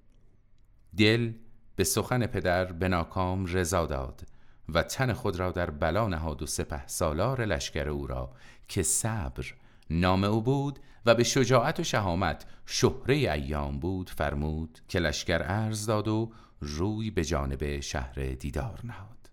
[0.98, 1.34] دل
[1.76, 4.22] به سخن پدر به ناکام رضا داد.
[4.70, 8.34] و تن خود را در بلا نهاد و سپه سالار لشکر او را
[8.68, 9.54] که صبر
[9.90, 15.86] نام او بود و به شجاعت و شهامت شهره ایام بود فرمود که لشکر ارز
[15.86, 19.30] داد و روی به جانب شهر دیدار نهاد.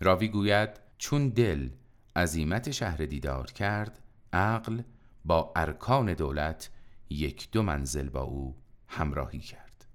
[0.00, 1.70] راوی گوید چون دل
[2.16, 3.98] عظیمت شهر دیدار کرد
[4.32, 4.82] عقل
[5.24, 6.70] با ارکان دولت
[7.10, 8.56] یک دو منزل با او
[8.88, 9.86] همراهی کرد.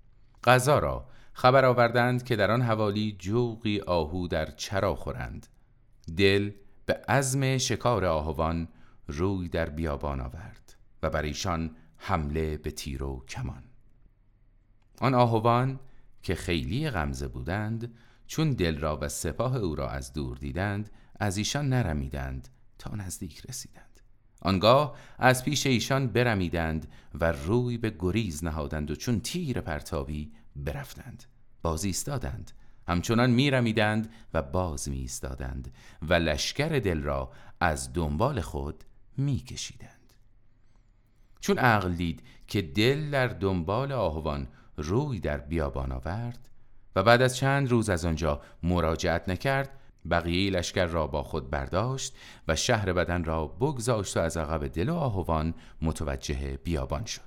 [0.43, 5.47] غذا را خبر آوردند که در آن حوالی جوقی آهو در چرا خورند.
[6.17, 6.51] دل
[6.85, 8.67] به عزم شکار آهوان
[9.07, 13.63] روی در بیابان آورد و بر ایشان حمله به تیر و کمان.
[15.01, 15.79] آن آهوان
[16.23, 17.93] که خیلی غمزه بودند
[18.27, 22.47] چون دل را و سپاه او را از دور دیدند از ایشان نرمیدند
[22.79, 24.01] تا نزدیک رسیدند.
[24.41, 31.23] آنگاه از پیش ایشان برمیدند و روی به گریز نهادند و چون تیر پرتابی برفتند.
[31.61, 32.51] باز ایستادند.
[32.87, 38.83] همچنان میرمیدند و باز می ایستادند و لشکر دل را از دنبال خود
[39.17, 40.13] میکشیدند.
[41.39, 46.49] چون عقل دید که دل در دنبال آهوان روی در بیابان آورد
[46.95, 52.15] و بعد از چند روز از آنجا مراجعت نکرد بقیه لشکر را با خود برداشت
[52.47, 57.21] و شهر بدن را بگذاشت و از عقب دل و آهوان متوجه بیابان شد.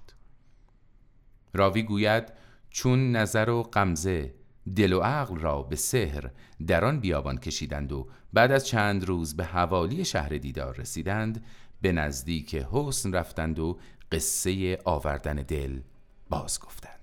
[1.55, 2.33] راوی گوید
[2.71, 4.35] چون نظر و قمزه
[4.77, 6.31] دل و عقل را به سحر
[6.67, 11.45] در آن بیابان کشیدند و بعد از چند روز به حوالی شهر دیدار رسیدند
[11.81, 13.79] به نزدیک حسن رفتند و
[14.13, 15.81] قصه آوردن دل
[16.29, 17.01] باز گفتند.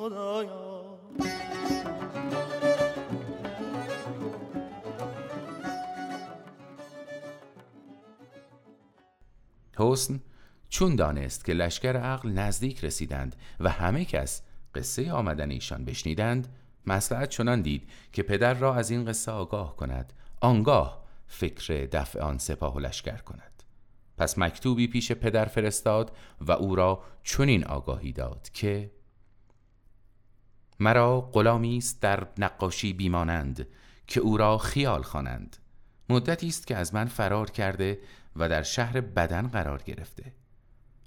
[0.00, 0.10] حسن
[10.68, 14.42] چون دانست که لشکر عقل نزدیک رسیدند و همه کس
[14.74, 16.48] قصه آمدن ایشان بشنیدند
[16.86, 22.38] مسلحت چنان دید که پدر را از این قصه آگاه کند آنگاه فکر دفع آن
[22.38, 23.62] سپاه و لشکر کند.
[24.18, 28.99] پس مکتوبی پیش پدر فرستاد و او را چنین آگاهی داد که
[30.80, 33.66] مرا غلامی است در نقاشی بیمانند
[34.06, 35.56] که او را خیال خوانند.
[36.08, 37.98] مدتی است که از من فرار کرده
[38.36, 40.32] و در شهر بدن قرار گرفته.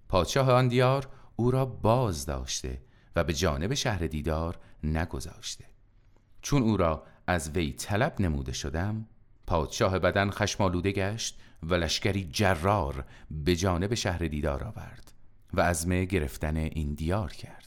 [0.10, 2.82] پادشاه آن دیار او را باز داشته
[3.16, 5.66] و به جانب شهر دیدار نگذاشته.
[6.42, 9.06] چون او را از وی طلب نموده شدم
[9.48, 15.14] پادشاه بدن خشمالوده گشت و لشکری جرار به جانب شهر دیدار آورد
[15.54, 17.63] و عزم گرفتن این دیار کرد.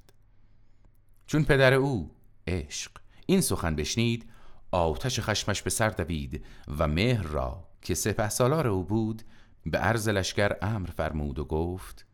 [1.26, 2.10] چون پدر او
[2.46, 2.90] عشق.
[3.26, 4.30] این سخن بشنید
[4.70, 6.44] آتش خشمش به سر دوید
[6.78, 9.22] و مهر را که سپه سالار او بود
[9.66, 12.06] به عرض لشکر امر فرمود و گفت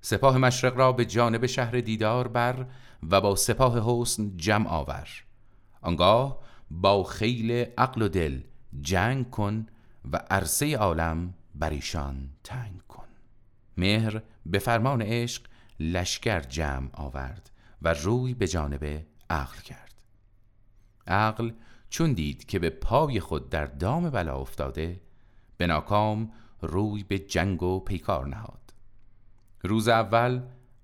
[0.00, 2.66] سپاه مشرق را به جانب شهر دیدار بر
[3.10, 5.08] و با سپاه حسن جمع آور.
[5.80, 6.38] آنگاه
[6.70, 8.40] با خیل عقل و دل
[8.80, 9.66] جنگ کن
[10.12, 13.08] و عرصه عالم بر ایشان تنگ کن.
[13.76, 15.42] مهر به فرمان عشق
[15.80, 17.49] لشکر جمع آورد.
[17.82, 20.04] و روی به جانب عقل کرد.
[21.06, 21.50] عقل
[21.90, 25.00] چون دید که به پای خود در دام بلا افتاده
[25.56, 28.72] به ناکام روی به جنگ و پیکار نهاد.
[29.62, 30.42] روز اول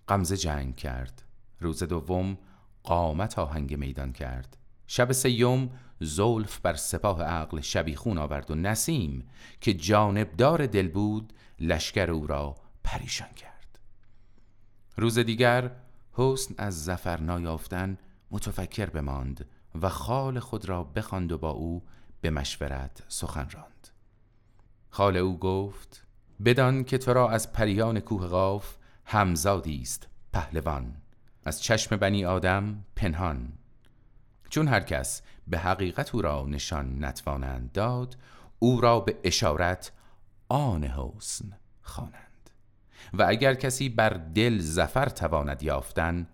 [0.08, 1.22] غمزه جنگ کرد.
[1.60, 2.38] روز دوم
[2.82, 4.56] قامت آهنگ میدان کرد.
[4.86, 5.70] شب سیوم
[6.00, 9.28] زولف بر سپاه عقل شبیخون آورد و نسیم
[9.60, 13.78] که جانبدار دل بود لشکر او را پریشان کرد.
[14.96, 15.70] روز دیگر
[16.18, 17.98] حسن از زفر نایافتن
[18.30, 19.46] متفکر بماند
[19.82, 21.82] و خال خود را بخواند و با او
[22.20, 23.88] به مشورت سخن راند.
[24.90, 26.06] خال او گفت
[26.44, 30.96] بدان که تو را از پریان کوه قاف همزادی است پهلوان
[31.44, 33.52] از چشم بنی آدم پنهان.
[34.48, 38.16] چون هر کس به حقیقت او را نشان نتوانند داد
[38.58, 39.92] او را به اشارت
[40.48, 41.52] آن حسن
[41.82, 42.25] خوانند
[43.12, 46.26] و اگر کسی بر دل زفر تواند یافتن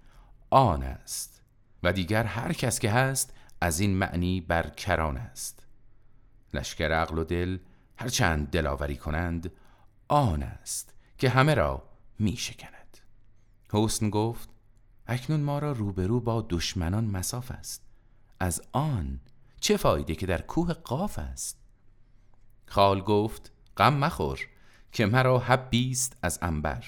[0.50, 1.42] آن است.
[1.82, 5.66] و دیگر هر کس که هست از این معنی بر کران است.
[6.54, 7.58] لشکر عقل و دل
[7.96, 9.52] هرچند دلاوری کنند
[10.08, 11.82] آن است که همه را
[12.18, 12.98] می شکند.
[13.72, 14.48] حسن گفت
[15.06, 17.82] اکنون ما را روبرو با دشمنان مساف است.
[18.40, 19.20] از آن
[19.60, 21.58] چه فایده که در کوه قاف است؟
[22.66, 24.48] خال گفت غم مخور.
[24.92, 26.84] که مرا حب بیست از انبر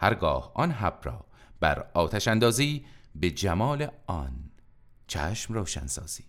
[0.00, 1.24] هرگاه آن حب را
[1.60, 2.84] بر آتش اندازی
[3.14, 4.50] به جمال آن
[5.06, 6.24] چشم روشن سازی.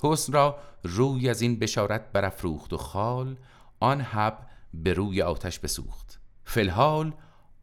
[0.00, 3.36] حسن را روی از این بشارت برافروخت و خال
[3.80, 4.38] آن حب
[4.74, 6.20] به روی آتش بسوخت.
[6.44, 7.14] فلحال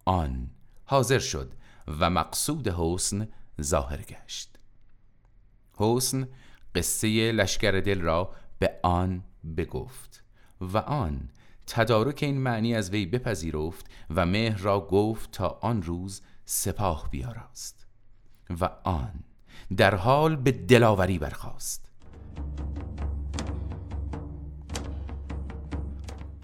[0.06, 0.50] آن
[0.86, 1.54] حاضر شد
[1.88, 3.28] و مقصود حسن
[3.62, 4.60] ظاهر گشت.
[5.74, 6.28] حسن
[6.76, 9.24] قصه لشکر دل را به آن
[9.58, 10.24] بگفت
[10.62, 11.30] و آن
[11.74, 17.86] تدارک این معنی از وی بپذیرفت و مهر را گفت تا آن روز سپاه بیاراست
[18.62, 19.14] و آن
[19.78, 21.92] در حال به دلاوری برخاست.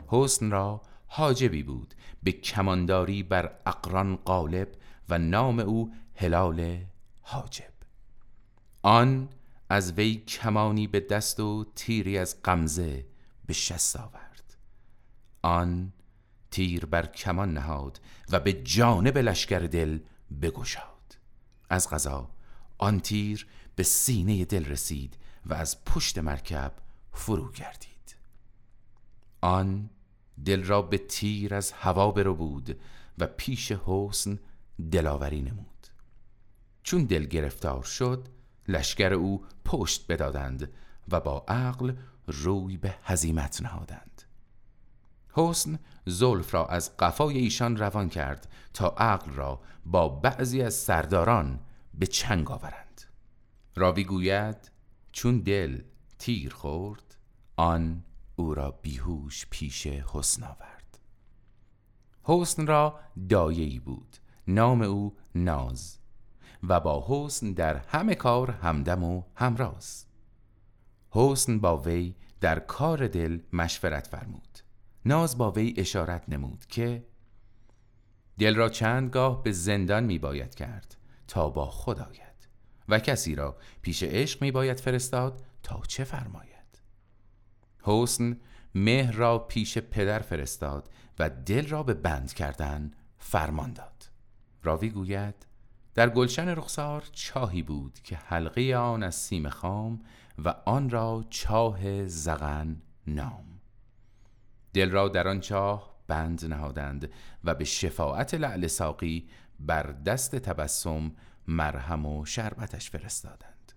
[0.07, 4.67] حسن را حاجبی بود به کمانداری بر اقران غالب
[5.09, 6.85] و نام او هلال
[7.21, 7.73] حاجب.
[8.81, 9.29] آن
[9.69, 13.05] از وی کمانی به دست و تیری از قمزه
[13.45, 14.26] به شست آورد.
[15.47, 15.93] آن
[16.51, 17.99] تیر بر کمان نهاد
[18.31, 19.99] و به جانب لشکر دل
[20.41, 21.17] بگشاد.
[21.69, 22.31] از غذا
[22.77, 26.73] آن تیر به سینه دل رسید و از پشت مرکب
[27.11, 28.15] فرو گردید.
[29.41, 29.89] آن
[30.45, 32.79] دل را به تیر از هوا برو بود
[33.17, 34.39] و پیش حسن
[34.91, 35.87] دلاوری نمود.
[36.83, 38.27] چون دل گرفتار شد
[38.67, 40.71] لشکر او پشت بدادند
[41.11, 41.95] و با عقل
[42.27, 44.16] روی به هزیمت نهادند.
[45.37, 51.59] حسن زلف را از قفای ایشان روان کرد تا عقل را با بعضی از سرداران
[51.93, 53.01] به چنگ آورند.
[53.75, 54.71] راوی گوید
[55.11, 55.81] چون دل
[56.19, 57.15] تیر خورد
[57.55, 58.03] آن
[58.35, 60.99] او را بیهوش پیش حسن آورد.
[62.23, 64.17] حسن را دایه‌ای بود
[64.47, 65.97] نام او ناز
[66.63, 70.05] و با حسن در همه کار همدم و همراز.
[71.09, 74.66] حسن با وی در کار دل مشورت فرمود.
[75.07, 77.05] ناز با وی اشارت نمود که
[78.39, 80.97] دل را چندگاه به زندان می باید کرد
[81.27, 82.47] تا با خود آید
[82.89, 86.81] و کسی را پیش عشق می باید فرستاد تا چه فرماید.
[87.81, 88.39] حسن
[88.75, 90.89] مهر را پیش پدر فرستاد
[91.19, 94.09] و دل را به بند کردن فرمان داد.
[94.63, 95.47] راوی گوید
[95.95, 100.01] در گلشن رخسار چاهی بود که حلقه آن از سیم خام
[100.37, 103.46] و آن را چاه زغن نام.
[104.77, 107.11] دل را در آن چاه بند نهادند
[107.43, 109.27] و به شفاعت لعل ساقی
[109.59, 111.11] بر دست تبسم
[111.47, 113.71] مرهم و شربتش فرستادند.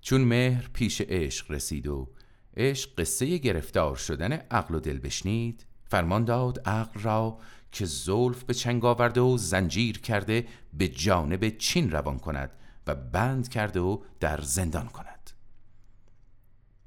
[0.00, 2.08] چون مهر پیش عشق رسید و
[2.56, 7.38] عشق قصه گرفتار شدن عقل و دل بشنید فرمان داد عقل را
[7.72, 12.50] که زلف به چنگ آورده و زنجیر کرده به جانب چین روان کند
[12.86, 15.30] و بند کرده و در زندان کند.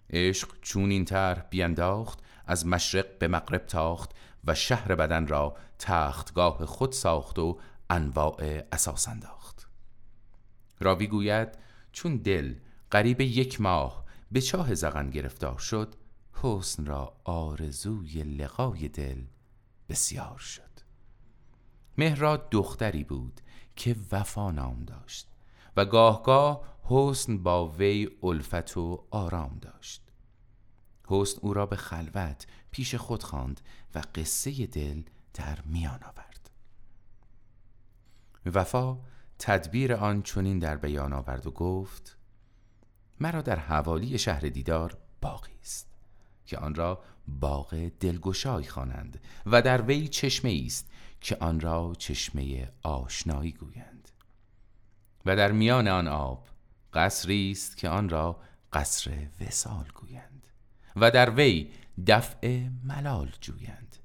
[0.10, 4.12] عشق چون این طرح بینداخت از مشرق به مغرب تاخت
[4.44, 9.68] و شهر بدن را تختگاه خود ساخت و انواع اساس انداخت.
[10.80, 11.58] راوی گوید
[11.92, 12.56] چون دل
[12.92, 15.96] قریب یک ماه به چاه زغن گرفتار شد
[16.34, 19.22] حسن را آرزوی لقای دل
[19.90, 20.62] بسیار شد.
[21.98, 23.42] مهراد دختری بود
[23.76, 25.28] که وفا نام داشت
[25.78, 30.05] و گاهگاه حسن با وی الفت و آرام داشت.
[31.08, 33.62] حسن او را به خلوت پیش خود خواند
[33.96, 35.04] و قصه دل
[35.34, 36.50] در میان آورد.
[38.46, 38.98] وفا
[39.40, 42.18] تدبیر آن چنین در بیان آورد و گفت
[43.20, 45.88] مرا در حوالی شهر دیدار باقی است
[46.46, 50.92] که آن را باغ دلگشای خوانند و در وی چشمه است
[51.22, 54.10] که آن را چشمه آشنایی گویند.
[55.26, 56.48] و در میان آن آب
[56.94, 58.40] قصری است که آن را
[58.74, 60.35] قصر وسال گویند.
[60.96, 61.72] و در وی
[62.08, 63.96] دفع ملال جویند.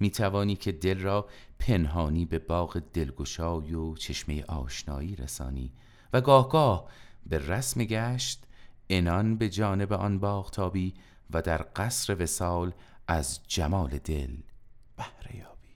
[0.00, 1.28] می توانی که دل را
[1.58, 5.72] پنهانی به باغ دلگشای و چشمه آشنایی رسانی
[6.12, 6.88] و گاه گاه
[7.26, 8.44] به رسم گشت
[8.88, 10.94] انان به جانب آن باغ تابی
[11.30, 12.72] و در قصر وسال
[13.08, 14.36] از جمال دل
[14.96, 15.68] بهره یابی.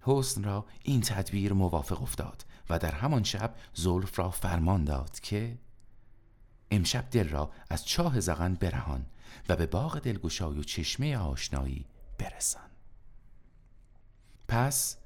[0.00, 5.58] حسن را این تدبیر موافق افتاد و در همان شب زلف را فرمان داد که
[6.70, 9.06] امشب دل را از چاه زغن برهان
[9.48, 11.86] و به باغ دلگشای و چشمه آشنایی
[12.18, 12.70] برسان.
[14.48, 14.96] پس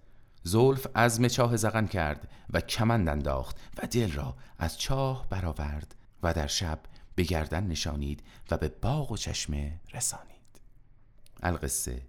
[0.42, 6.32] زلف از چاه زغن کرد و کمند انداخت و دل را از چاه برآورد و
[6.32, 6.80] در شب
[7.14, 10.30] به گردن نشانید و به باغ و چشمه رسانید.
[11.42, 12.02] القصه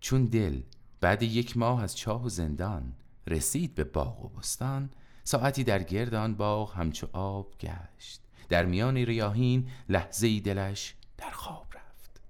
[0.00, 0.62] چون دل
[1.00, 2.92] بعد یک ماه از چاه و زندان
[3.26, 4.90] رسید به باغ و بستان
[5.24, 8.23] ساعتی در گرد آن باغ همچو آب گشت.
[8.48, 12.20] در میان ریاهین لحظه دلش در خواب رفت.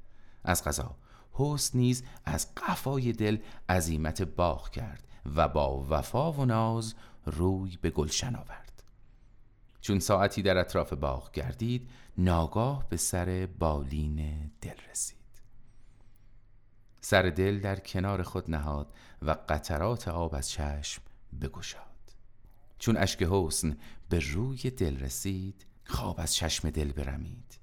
[0.45, 0.97] از غذا
[1.33, 3.39] حسن نیز از قفای دل
[3.69, 5.07] عزیمت باغ کرد
[5.37, 6.95] و با وفا و ناز
[7.27, 8.83] روی به گلشن آورد.
[9.81, 15.17] چون ساعتی در اطراف باغ گردید ناگاه به سر بالین دل رسید.
[17.01, 18.93] سر دل در کنار خود نهاد
[19.23, 21.03] و قطرات آب از چشم
[21.41, 21.83] بگشاد.
[22.79, 23.77] چون اشک حسن
[24.09, 27.59] به روی دل رسید خواب از چشم دل برمید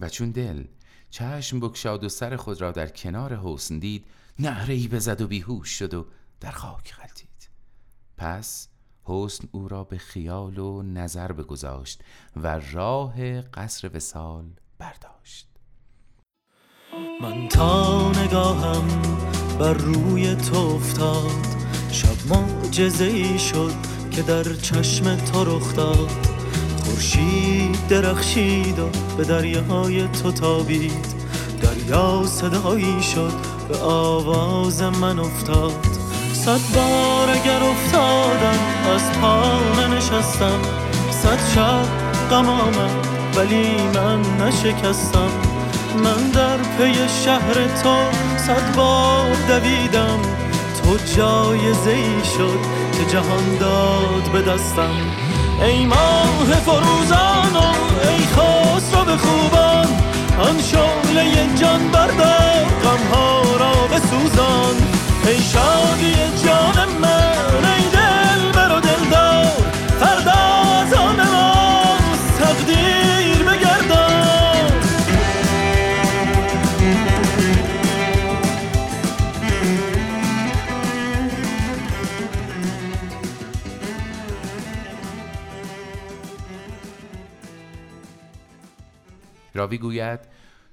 [0.00, 0.64] و چون دل
[1.10, 4.06] چشم بکشاد و سر خود را در کنار حسن دید
[4.38, 6.06] نهره بزد و بیهوش شد و
[6.40, 7.50] در خاک غلطید
[8.16, 8.68] پس
[9.04, 12.00] حسن او را به خیال و نظر بگذاشت
[12.36, 14.44] و راه قصر وسال
[14.78, 15.48] برداشت.
[17.20, 19.02] من تا نگاهم
[19.58, 21.46] بر روی تو افتاد
[21.92, 23.74] شب معجزه ای شد
[24.10, 26.35] که در چشم تو رخ داد.
[26.96, 31.06] خورشید درخشید و به دریای تو تابید.
[31.62, 33.32] دریا صدایی شد
[33.68, 35.86] به آواز من افتاد.
[36.32, 38.58] صد بار اگر افتادم
[38.94, 40.60] از پا نشستم.
[41.10, 41.86] صد شب
[42.30, 45.30] غم آمد ولی من نشکستم.
[46.04, 46.94] من در پی
[47.24, 47.96] شهر تو
[48.46, 50.18] صد بار دویدم.
[50.82, 52.60] تو جایزه ای شد
[52.98, 55.25] که جهان داد به دستم.
[55.62, 57.66] ای ماه فروزان و
[58.08, 59.86] ای خسرو به خوبان
[60.40, 64.76] آن شعله جان بردار غمها را بسوزان.
[65.26, 67.75] ای شادی جان من
[89.56, 90.20] راوی گوید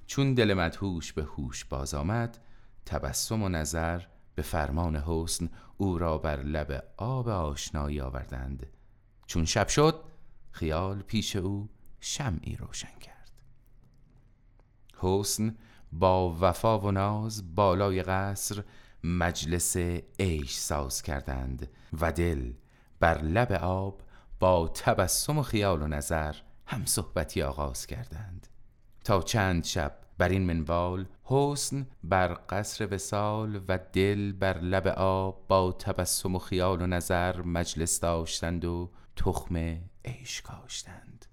[0.08, 2.38] چون دل مدهوش به هوش باز آمد
[2.86, 4.02] تبسم و نظر
[4.36, 8.68] به فرمان حسن او را بر لب آب آشنایی آوردند.
[9.26, 10.04] چون شب شد
[10.52, 11.70] خیال پیش او
[12.00, 13.32] شمعی روشن کرد.
[14.98, 15.58] حسن
[15.92, 18.64] با وفا و ناز بالای قصر
[19.04, 19.78] مجلس
[20.20, 21.70] عیش ساز کردند
[22.02, 22.54] و دل
[23.00, 24.02] بر لب آب
[24.40, 26.36] با تبسم و خیال و نظر
[26.68, 28.48] هم صحبتی آغاز کردند.
[29.04, 30.04] تا چند شب.
[30.18, 36.40] بر این منوال حسن بر قصر وسال و دل بر لب آب با تبسم و
[36.40, 39.56] خیال و نظر مجلس داشتند و تخم
[40.06, 41.26] عیش کاشتند.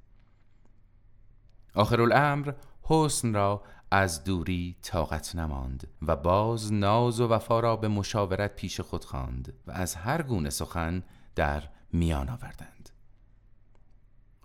[1.75, 2.53] آخر الامر
[2.83, 8.81] حسن را از دوری طاقت نماند و باز ناز و وفا را به مشاورت پیش
[8.81, 11.03] خود خواند و از هر گونه سخن
[11.35, 12.91] در میان آوردند.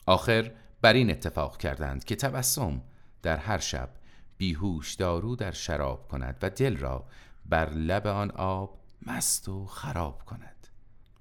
[0.06, 0.52] آخر
[0.82, 2.82] بر این اتفاق کردند که تبسم
[3.26, 3.90] در هر شب
[4.38, 7.06] بیهوش دارو در شراب کند و دل را
[7.46, 10.68] بر لب آن آب مست و خراب کند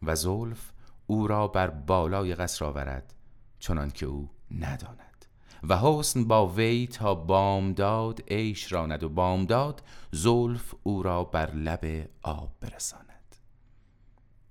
[0.03, 0.73] و زلف
[1.07, 3.15] او را بر بالای قصر آورد
[3.59, 5.27] چنان که او نداند
[5.63, 9.83] و حسن با وی تا بامداد عیش راند و بامداد
[10.13, 13.37] زلف او را بر لب آب برساند.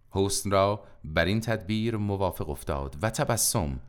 [0.09, 3.79] حسن را بر این تدبیر موافق افتاد و تبسم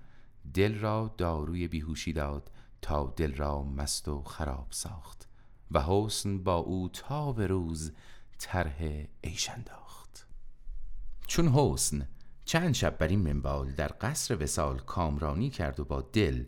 [0.55, 2.51] دل را داروی بیهوشی داد
[2.85, 5.29] تا دل را مست و خراب ساخت
[5.71, 7.93] و حسن با او تا به روز
[8.39, 10.27] طرح عیش انداخت.
[11.27, 12.09] چون حسن
[12.45, 16.45] چند شب بر این منوال در قصر وسال کامرانی کرد و با دل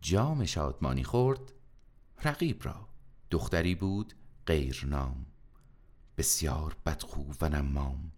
[0.00, 1.52] جام شادمانی خورد
[2.24, 2.88] رقیب را
[3.30, 4.14] دختری بود
[4.46, 5.26] غیر نام
[6.18, 8.12] بسیار بدخو و نمام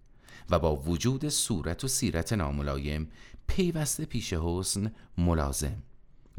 [0.50, 3.10] و با وجود صورت و سیرت ناملایم
[3.46, 5.82] پیوسته پیش حسن ملازم.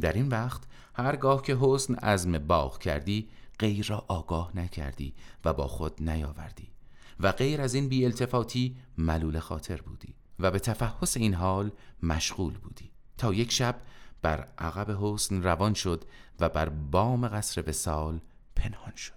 [0.01, 0.63] در این وقت
[1.03, 3.29] هرگاه که حسن عزم باغ کردی
[3.59, 5.13] غیر را آگاه نکردی
[5.45, 6.71] و با خود نیاوردی.
[7.19, 11.71] و غیر از این بی التفاتی ملول خاطر بودی و به تفحص این حال
[12.03, 12.91] مشغول بودی.
[13.17, 13.81] تا یک شب
[14.21, 16.05] بر عقب حسن روان شد
[16.39, 18.19] و بر بام قصر وسال
[18.55, 19.13] پنهان شد.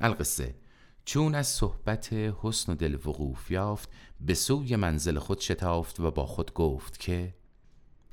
[0.00, 0.54] القصه
[1.04, 3.88] چون از صحبت حسن و دل وقوف یافت
[4.20, 7.34] به سوی منزل خود شتافت و با خود گفت که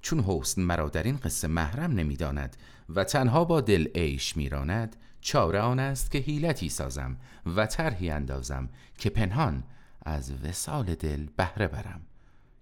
[0.07, 2.57] چون حسن مرا در این قصه محرم نمی‌داند
[2.89, 8.69] و تنها با دل عیش میراند چاره آن است که حیلتی سازم و طرحی اندازم
[8.97, 9.63] که پنهان
[10.01, 12.01] از وسال دل بهره برم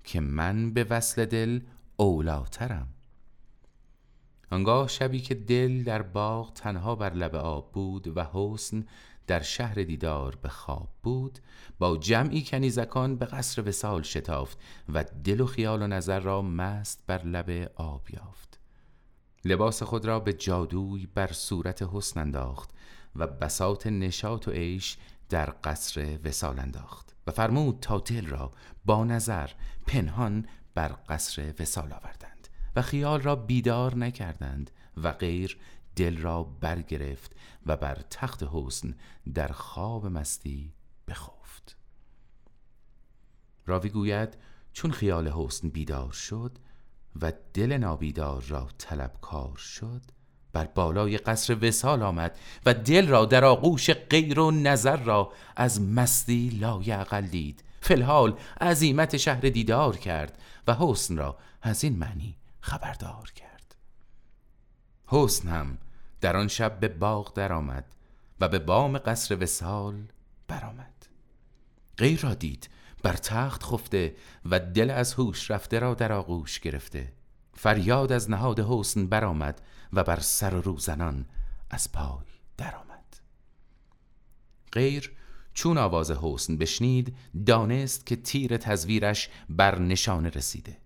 [0.03, 1.59] که من به وصل دل
[1.97, 2.87] اولاترم
[4.51, 8.85] آنگاه شبی که دل در باغ تنها بر لب آب بود و حسن
[9.27, 11.39] در شهر دیدار به خواب بود
[11.79, 14.57] با جمعی کنیزکان به قصر وسال شتافت
[14.89, 18.59] و دل و خیال و نظر را مست بر لب آب یافت.
[19.45, 22.69] لباس خود را به جادوی بر صورت حسن انداخت
[23.15, 24.97] و بساط نشاط و عیش
[25.29, 28.51] در قصر وسال انداخت و فرمود تا دل را
[28.85, 29.49] با نظر
[29.87, 30.45] پنهان
[30.75, 35.57] بر قصر وسال آوردند و خیال را بیدار نکردند و غیر
[35.95, 37.31] دل را برگرفت
[37.65, 38.95] و بر تخت حسن
[39.33, 40.73] در خواب مستی
[41.07, 41.77] بخفت.
[43.65, 44.37] راوی گوید
[44.73, 46.57] چون خیال حسن بیدار شد
[47.21, 50.01] و دل نابیدار را طلبکار شد
[50.53, 55.81] بر بالای قصر وسال آمد و دل را در آغوش غیر و نظر را از
[55.81, 57.63] مستی لایعقل دید.
[57.81, 63.75] فلحال عظیمت شهر دیدار کرد و حسن را از این معنی خبردار کرد.
[65.07, 65.77] حسن هم
[66.21, 67.85] در آن شب به باغ درآمد
[68.39, 70.03] و به بام قصر وسال
[70.47, 71.05] برآمد.
[71.97, 72.69] غیر را دید
[73.03, 77.13] بر تخت خفته و دل از هوش رفته را در آغوش گرفته.
[77.53, 79.61] فریاد از نهاد حسن برآمد
[79.93, 81.25] و بر سر و روزنان
[81.69, 82.25] از پای
[82.57, 83.15] درآمد.
[84.71, 85.11] غیر
[85.53, 90.77] چون آواز حسن بشنید دانست که تیر تزویرش بر نشانه رسیده.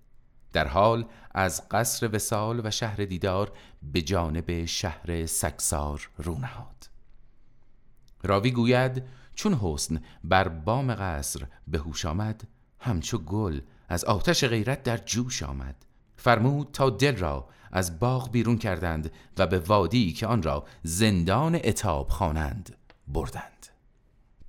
[0.53, 3.51] در حال از قصر وسال و شهر دیدار
[3.83, 6.89] به جانب شهر سکسار رو نهاد.
[8.23, 9.03] راوی گوید
[9.35, 12.47] چون حسن بر بام قصر به هوش آمد
[12.79, 15.85] همچو گل از آتش غیرت در جوش آمد.
[16.15, 21.59] فرمود تا دل را از باغ بیرون کردند و به وادی که آن را زندان
[21.63, 22.75] اتاب خوانند
[23.07, 23.67] بردند.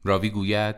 [0.05, 0.77] راوی گوید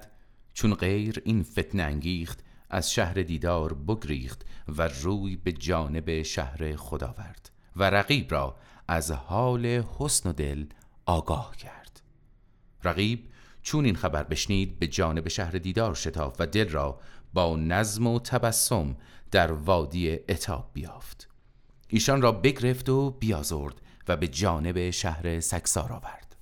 [0.55, 7.07] چون غیر این فتنه انگیخت از شهر دیدار بگریخت و روی به جانب شهر خدا
[7.07, 8.57] آورد و رقیب را
[8.89, 10.67] از حال حسن و دل
[11.07, 12.01] آگاه کرد.
[12.85, 13.29] رقیب
[13.63, 16.99] چون این خبر بشنید به جانب شهر دیدار شتاف و دل را
[17.33, 18.97] با نظم و تبسم
[19.31, 21.29] در وادی اتاب بیافت.
[21.89, 23.75] ایشان را بگرفت و بیازرد
[24.09, 26.37] و به جانب شهر سکسار آورد.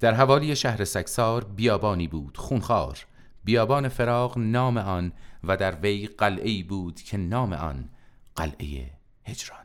[0.00, 3.06] در حوالی شهر سکسار بیابانی بود خونخوار
[3.48, 5.12] بیابان فراغ نام آن
[5.44, 7.88] و در وی قلعه بود که نام آن
[8.36, 8.90] قلعه
[9.24, 9.64] هجران.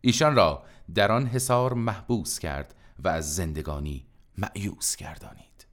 [0.00, 4.06] ایشان را در آن حصار محبوس کرد و از زندگانی
[4.38, 5.66] معیوس گردانید.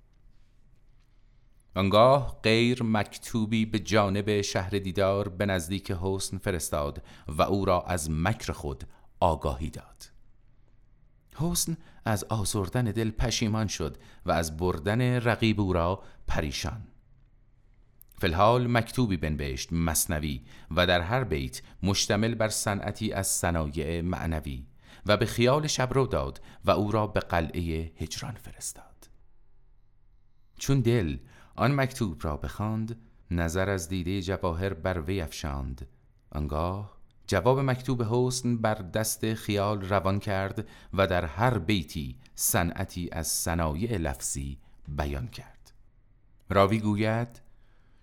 [1.75, 8.11] آنگاه غیر مکتوبی به جانب شهر دیدار به نزدیک حسن فرستاد و او را از
[8.11, 8.83] مکر خود
[9.19, 10.09] آگاهی داد.
[11.35, 16.03] حسن از آزردن دل پشیمان شد و از بردن رقیب او را
[16.33, 16.81] پریشان.
[18.17, 24.65] فلحال مکتوبی بنوشت مصنوی و در هر بیت مشتمل بر صنعتی از صنایع معنوی
[25.05, 29.09] و به خیال شب داد و او را به قلعه هجران فرستاد.
[30.57, 31.17] چون دل
[31.55, 35.87] آن مکتوب را بخواند نظر از دیده جواهر بر وی افشاند.
[36.31, 43.27] آنگاه جواب مکتوب حسن بر دست خیال روان کرد و در هر بیتی صنعتی از
[43.27, 44.57] صنایع لفظی
[44.87, 45.52] بیان کرد.
[46.53, 47.41] راوی گوید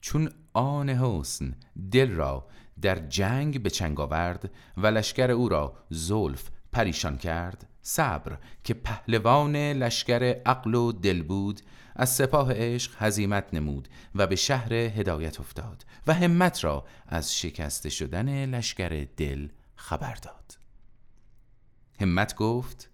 [0.01, 1.55] چون آن حسن
[1.93, 2.47] دل را
[2.83, 9.57] در جنگ به چنگ آورد و لشکر او را زلف پریشان کرد صبر که پهلوان
[9.57, 11.61] لشکر عقل و دل بود
[11.97, 17.89] از سپاه عشق هزیمت نمود و به شهر هدایت افتاد و همت را از شکست
[17.89, 20.59] شدن لشکر دل خبر داد.
[22.01, 22.91] همت گفت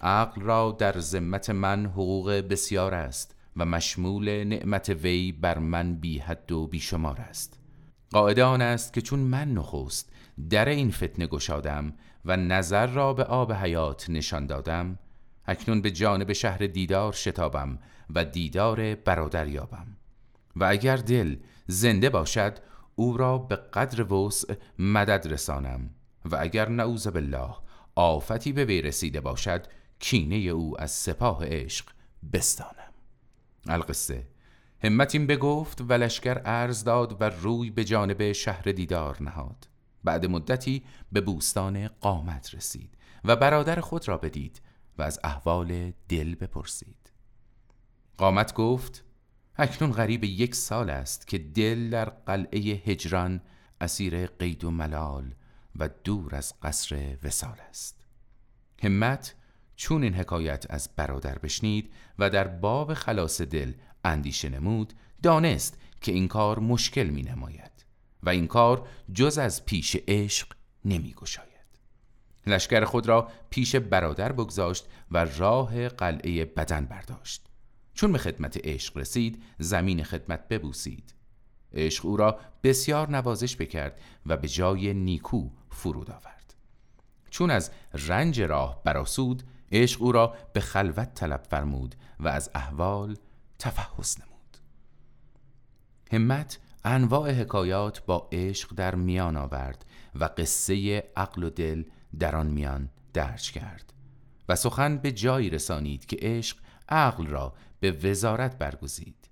[0.00, 6.18] عقل را در ذمت من حقوق بسیار است و مشمول نعمت وی بر من بی
[6.18, 7.58] حد و بی شمار است.
[8.10, 10.12] قاعده آن است که چون من نخست
[10.50, 11.92] در این فتنه گشادم
[12.24, 14.98] و نظر را به آب حیات نشان دادم
[15.46, 17.78] اکنون به جانب شهر دیدار شتابم
[18.14, 19.86] و دیدار برادر یابم.
[20.56, 21.36] و اگر دل
[21.66, 22.58] زنده باشد
[22.94, 25.90] او را به قدر وسع مدد رسانم.
[26.24, 27.54] و اگر نعوذ بالله
[27.94, 29.66] آفتی به وی رسیده باشد
[29.98, 31.86] کینه او از سپاه عشق
[32.32, 32.81] بستانم.
[33.68, 34.26] القصه.
[34.84, 39.68] همت این بگفت و لشکر عرض داد و روی به جانب شهر دیدار نهاد.
[40.04, 40.82] بعد مدتی
[41.12, 44.62] به بوستان قامت رسید و برادر خود را بدید
[44.98, 47.12] و از احوال دل بپرسید.
[48.16, 49.04] قامت گفت
[49.56, 53.40] اکنون غریب یک سال است که دل در قلعه هجران
[53.80, 55.34] اسیر قید و ملال
[55.76, 58.04] و دور از قصر وسال است.
[58.82, 59.34] همت
[59.76, 63.72] چون این حکایت از برادر بشنید و در باب خلاص دل
[64.04, 64.92] اندیشه نمود
[65.22, 67.86] دانست که این کار مشکل می نماید
[68.22, 70.46] و این کار جز از پیش عشق
[70.84, 71.52] نمی گشاید
[72.46, 77.46] لشکر خود را پیش برادر بگذاشت و راه قلعه بدن برداشت.
[77.94, 81.14] چون به خدمت عشق رسید زمین خدمت ببوسید.
[81.72, 86.54] عشق او را بسیار نوازش بکرد و به جای نیکو فرود آورد.
[87.30, 89.42] چون از رنج راه براسود
[89.72, 93.16] عشق او را به خلوت طلب فرمود و از احوال
[93.58, 94.56] تفحص نمود.
[96.12, 101.84] همت انواع حکایات با عشق در میان آورد و قصه عقل و دل
[102.18, 103.92] در آن میان درج کرد
[104.48, 106.56] و سخن به جایی رسانید که عشق
[106.88, 109.28] عقل را به وزارت برگزید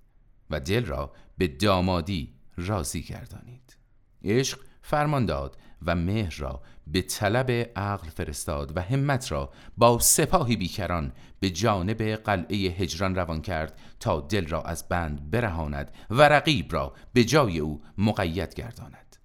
[0.49, 3.77] و دل را به دامادی راضی گردانید.
[4.23, 10.55] عشق فرمان داد و مهر را به طلب عقل فرستاد و همت را با سپاهی
[10.55, 16.73] بیکران به جانب قلعه هجران روان کرد تا دل را از بند برهاند و رقیب
[16.73, 19.15] را به جای او مقید گرداند.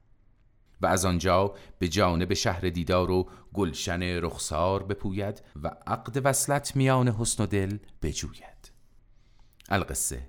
[0.81, 7.09] و از آنجا به جانب شهر دیدار و گلشن رخسار بپوید و عقد وصلت میان
[7.09, 8.73] حسن و دل بجوید.
[9.69, 10.29] القصه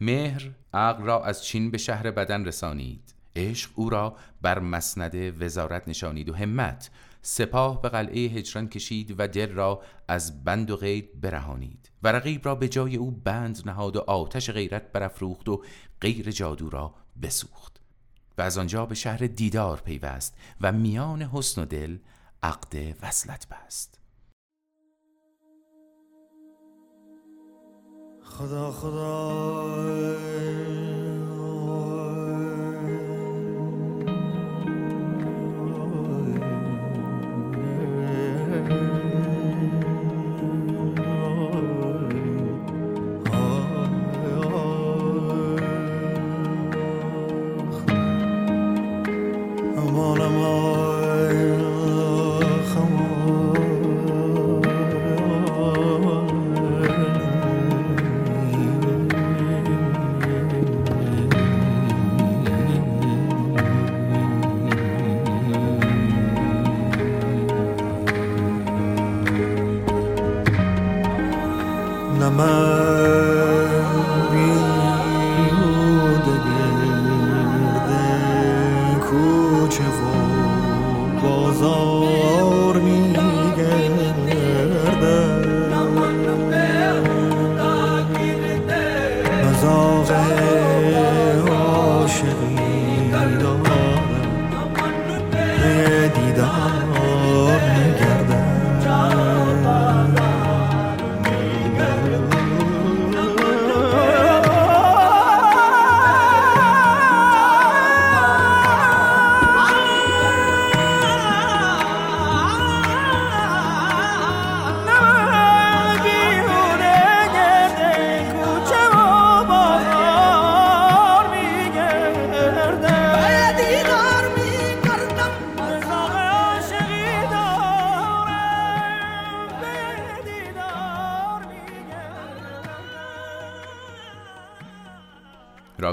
[0.00, 3.13] مهر عقل را از چین به شهر بدن رسانید.
[3.36, 6.90] عشق او را بر مسند وزارت نشانید و همت
[7.22, 11.90] سپاه به قلعه هجران کشید و دل را از بند و غید برهانید.
[12.02, 15.64] و رقیب را به جای او بند نهاد و آتش غیرت برافروخت و
[16.00, 17.80] غیر جادو را بسوخت.
[18.38, 21.98] و از آنجا به شهر دیدار پیوست و میان حسن و دل
[22.42, 24.00] عقد وصلت بست.
[28.22, 29.74] خدا خدا
[38.54, 38.83] her.
[81.24, 83.12] بازار می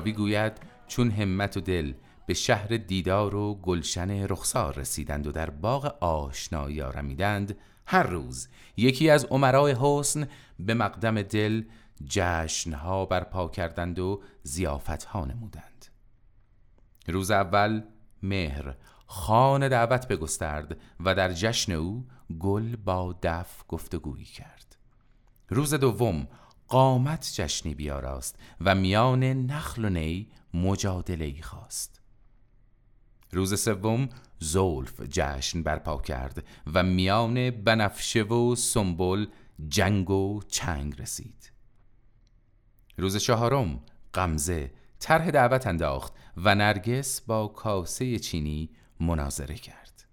[0.01, 0.53] سهراوی گوید
[0.87, 1.93] چون همت و دل
[2.25, 8.47] به شهر دیدار و گلشن رخسار رسیدند و در باغ آشنایی آرمیدند هر روز
[8.77, 10.27] یکی از عمرای حسن
[10.59, 11.63] به مقدم دل
[12.05, 15.85] جشنها برپا کردند و زیافتها نمودند.
[17.07, 17.81] روز اول
[18.23, 18.75] مهر
[19.07, 22.07] خان دعوت بگسترد و در جشن او
[22.39, 24.75] گل با دف گفتگویی کرد.
[25.49, 26.27] روز دوم
[26.71, 32.01] قامت جشنی بیاراست و میان نخل و نی مجادله ای خواست.
[33.31, 34.09] روز سوم
[34.39, 39.25] زولف جشن برپا کرد و میان بنفشه و سنبل
[39.67, 41.51] جنگ و چنگ رسید.
[42.97, 43.79] روز چهارم
[44.13, 48.69] غمزه طرح دعوت انداخت و نرگس با کاسه چینی
[48.99, 50.05] مناظره کرد.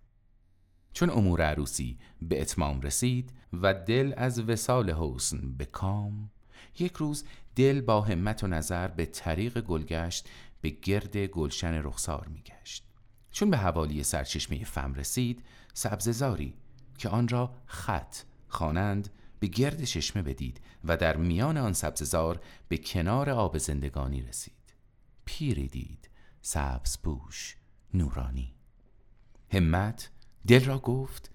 [0.93, 6.31] چون امور عروسی به اتمام رسید و دل از وسال حسن به کام
[6.79, 7.25] یک روز
[7.57, 10.29] دل با همت و نظر به طریق گلگشت
[10.61, 12.85] به گرد گلشن رخسار میگشت.
[13.31, 15.45] چون به حوالی سرچشمه فم رسید
[15.75, 16.55] سبززاری
[16.99, 18.17] که آن را خط
[18.49, 19.09] خوانند
[19.41, 24.55] به گرد چشمه بدید و در میان آن سبززار به کنار آب زندگانی رسید.
[25.25, 26.11] پیری دید
[26.43, 27.57] سبز پوش
[27.95, 28.55] نورانی.
[29.53, 30.11] همت
[30.47, 31.31] دل را گفت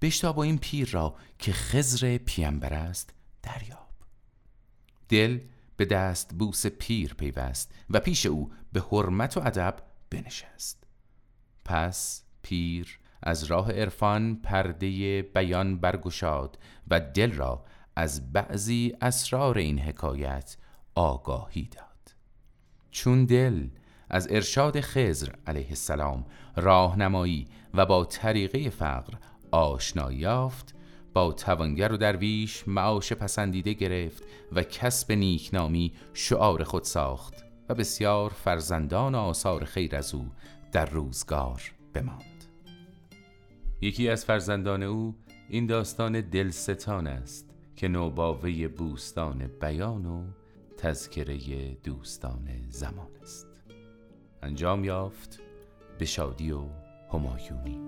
[0.00, 3.87] بشتاب و این پیر را که خزر پیامبر است دریاب.
[5.08, 5.40] دل
[5.76, 9.76] به دست بوس پیر پیوست و پیش او به حرمت و ادب
[10.10, 10.84] بنشست.
[11.64, 16.58] پس پیر از راه عرفان پرده بیان برگشاد
[16.90, 17.64] و دل را
[17.96, 20.56] از بعضی اسرار این حکایت
[20.94, 22.14] آگاهی داد.
[22.90, 23.68] چون دل
[24.10, 26.24] از ارشاد خزر علیه السلام
[26.56, 29.14] راهنمایی و با طریقه فقر
[29.50, 30.74] آشنایی یافت
[31.14, 37.34] با توانگر و درویش معاش پسندیده گرفت و کسب نیکنامی شعار خود ساخت
[37.68, 40.30] و بسیار فرزندان و آثار خیر از او
[40.72, 41.62] در روزگار
[41.94, 42.44] بماند.
[43.80, 45.14] یکی از فرزندان او
[45.48, 50.24] این داستان دلستان است که نوباوه بوستان بیان و
[50.76, 51.38] تذکره
[51.84, 53.46] دوستان زمان است.
[54.42, 55.40] انجام یافت
[55.98, 56.64] به شادی و
[57.12, 57.78] همایونی.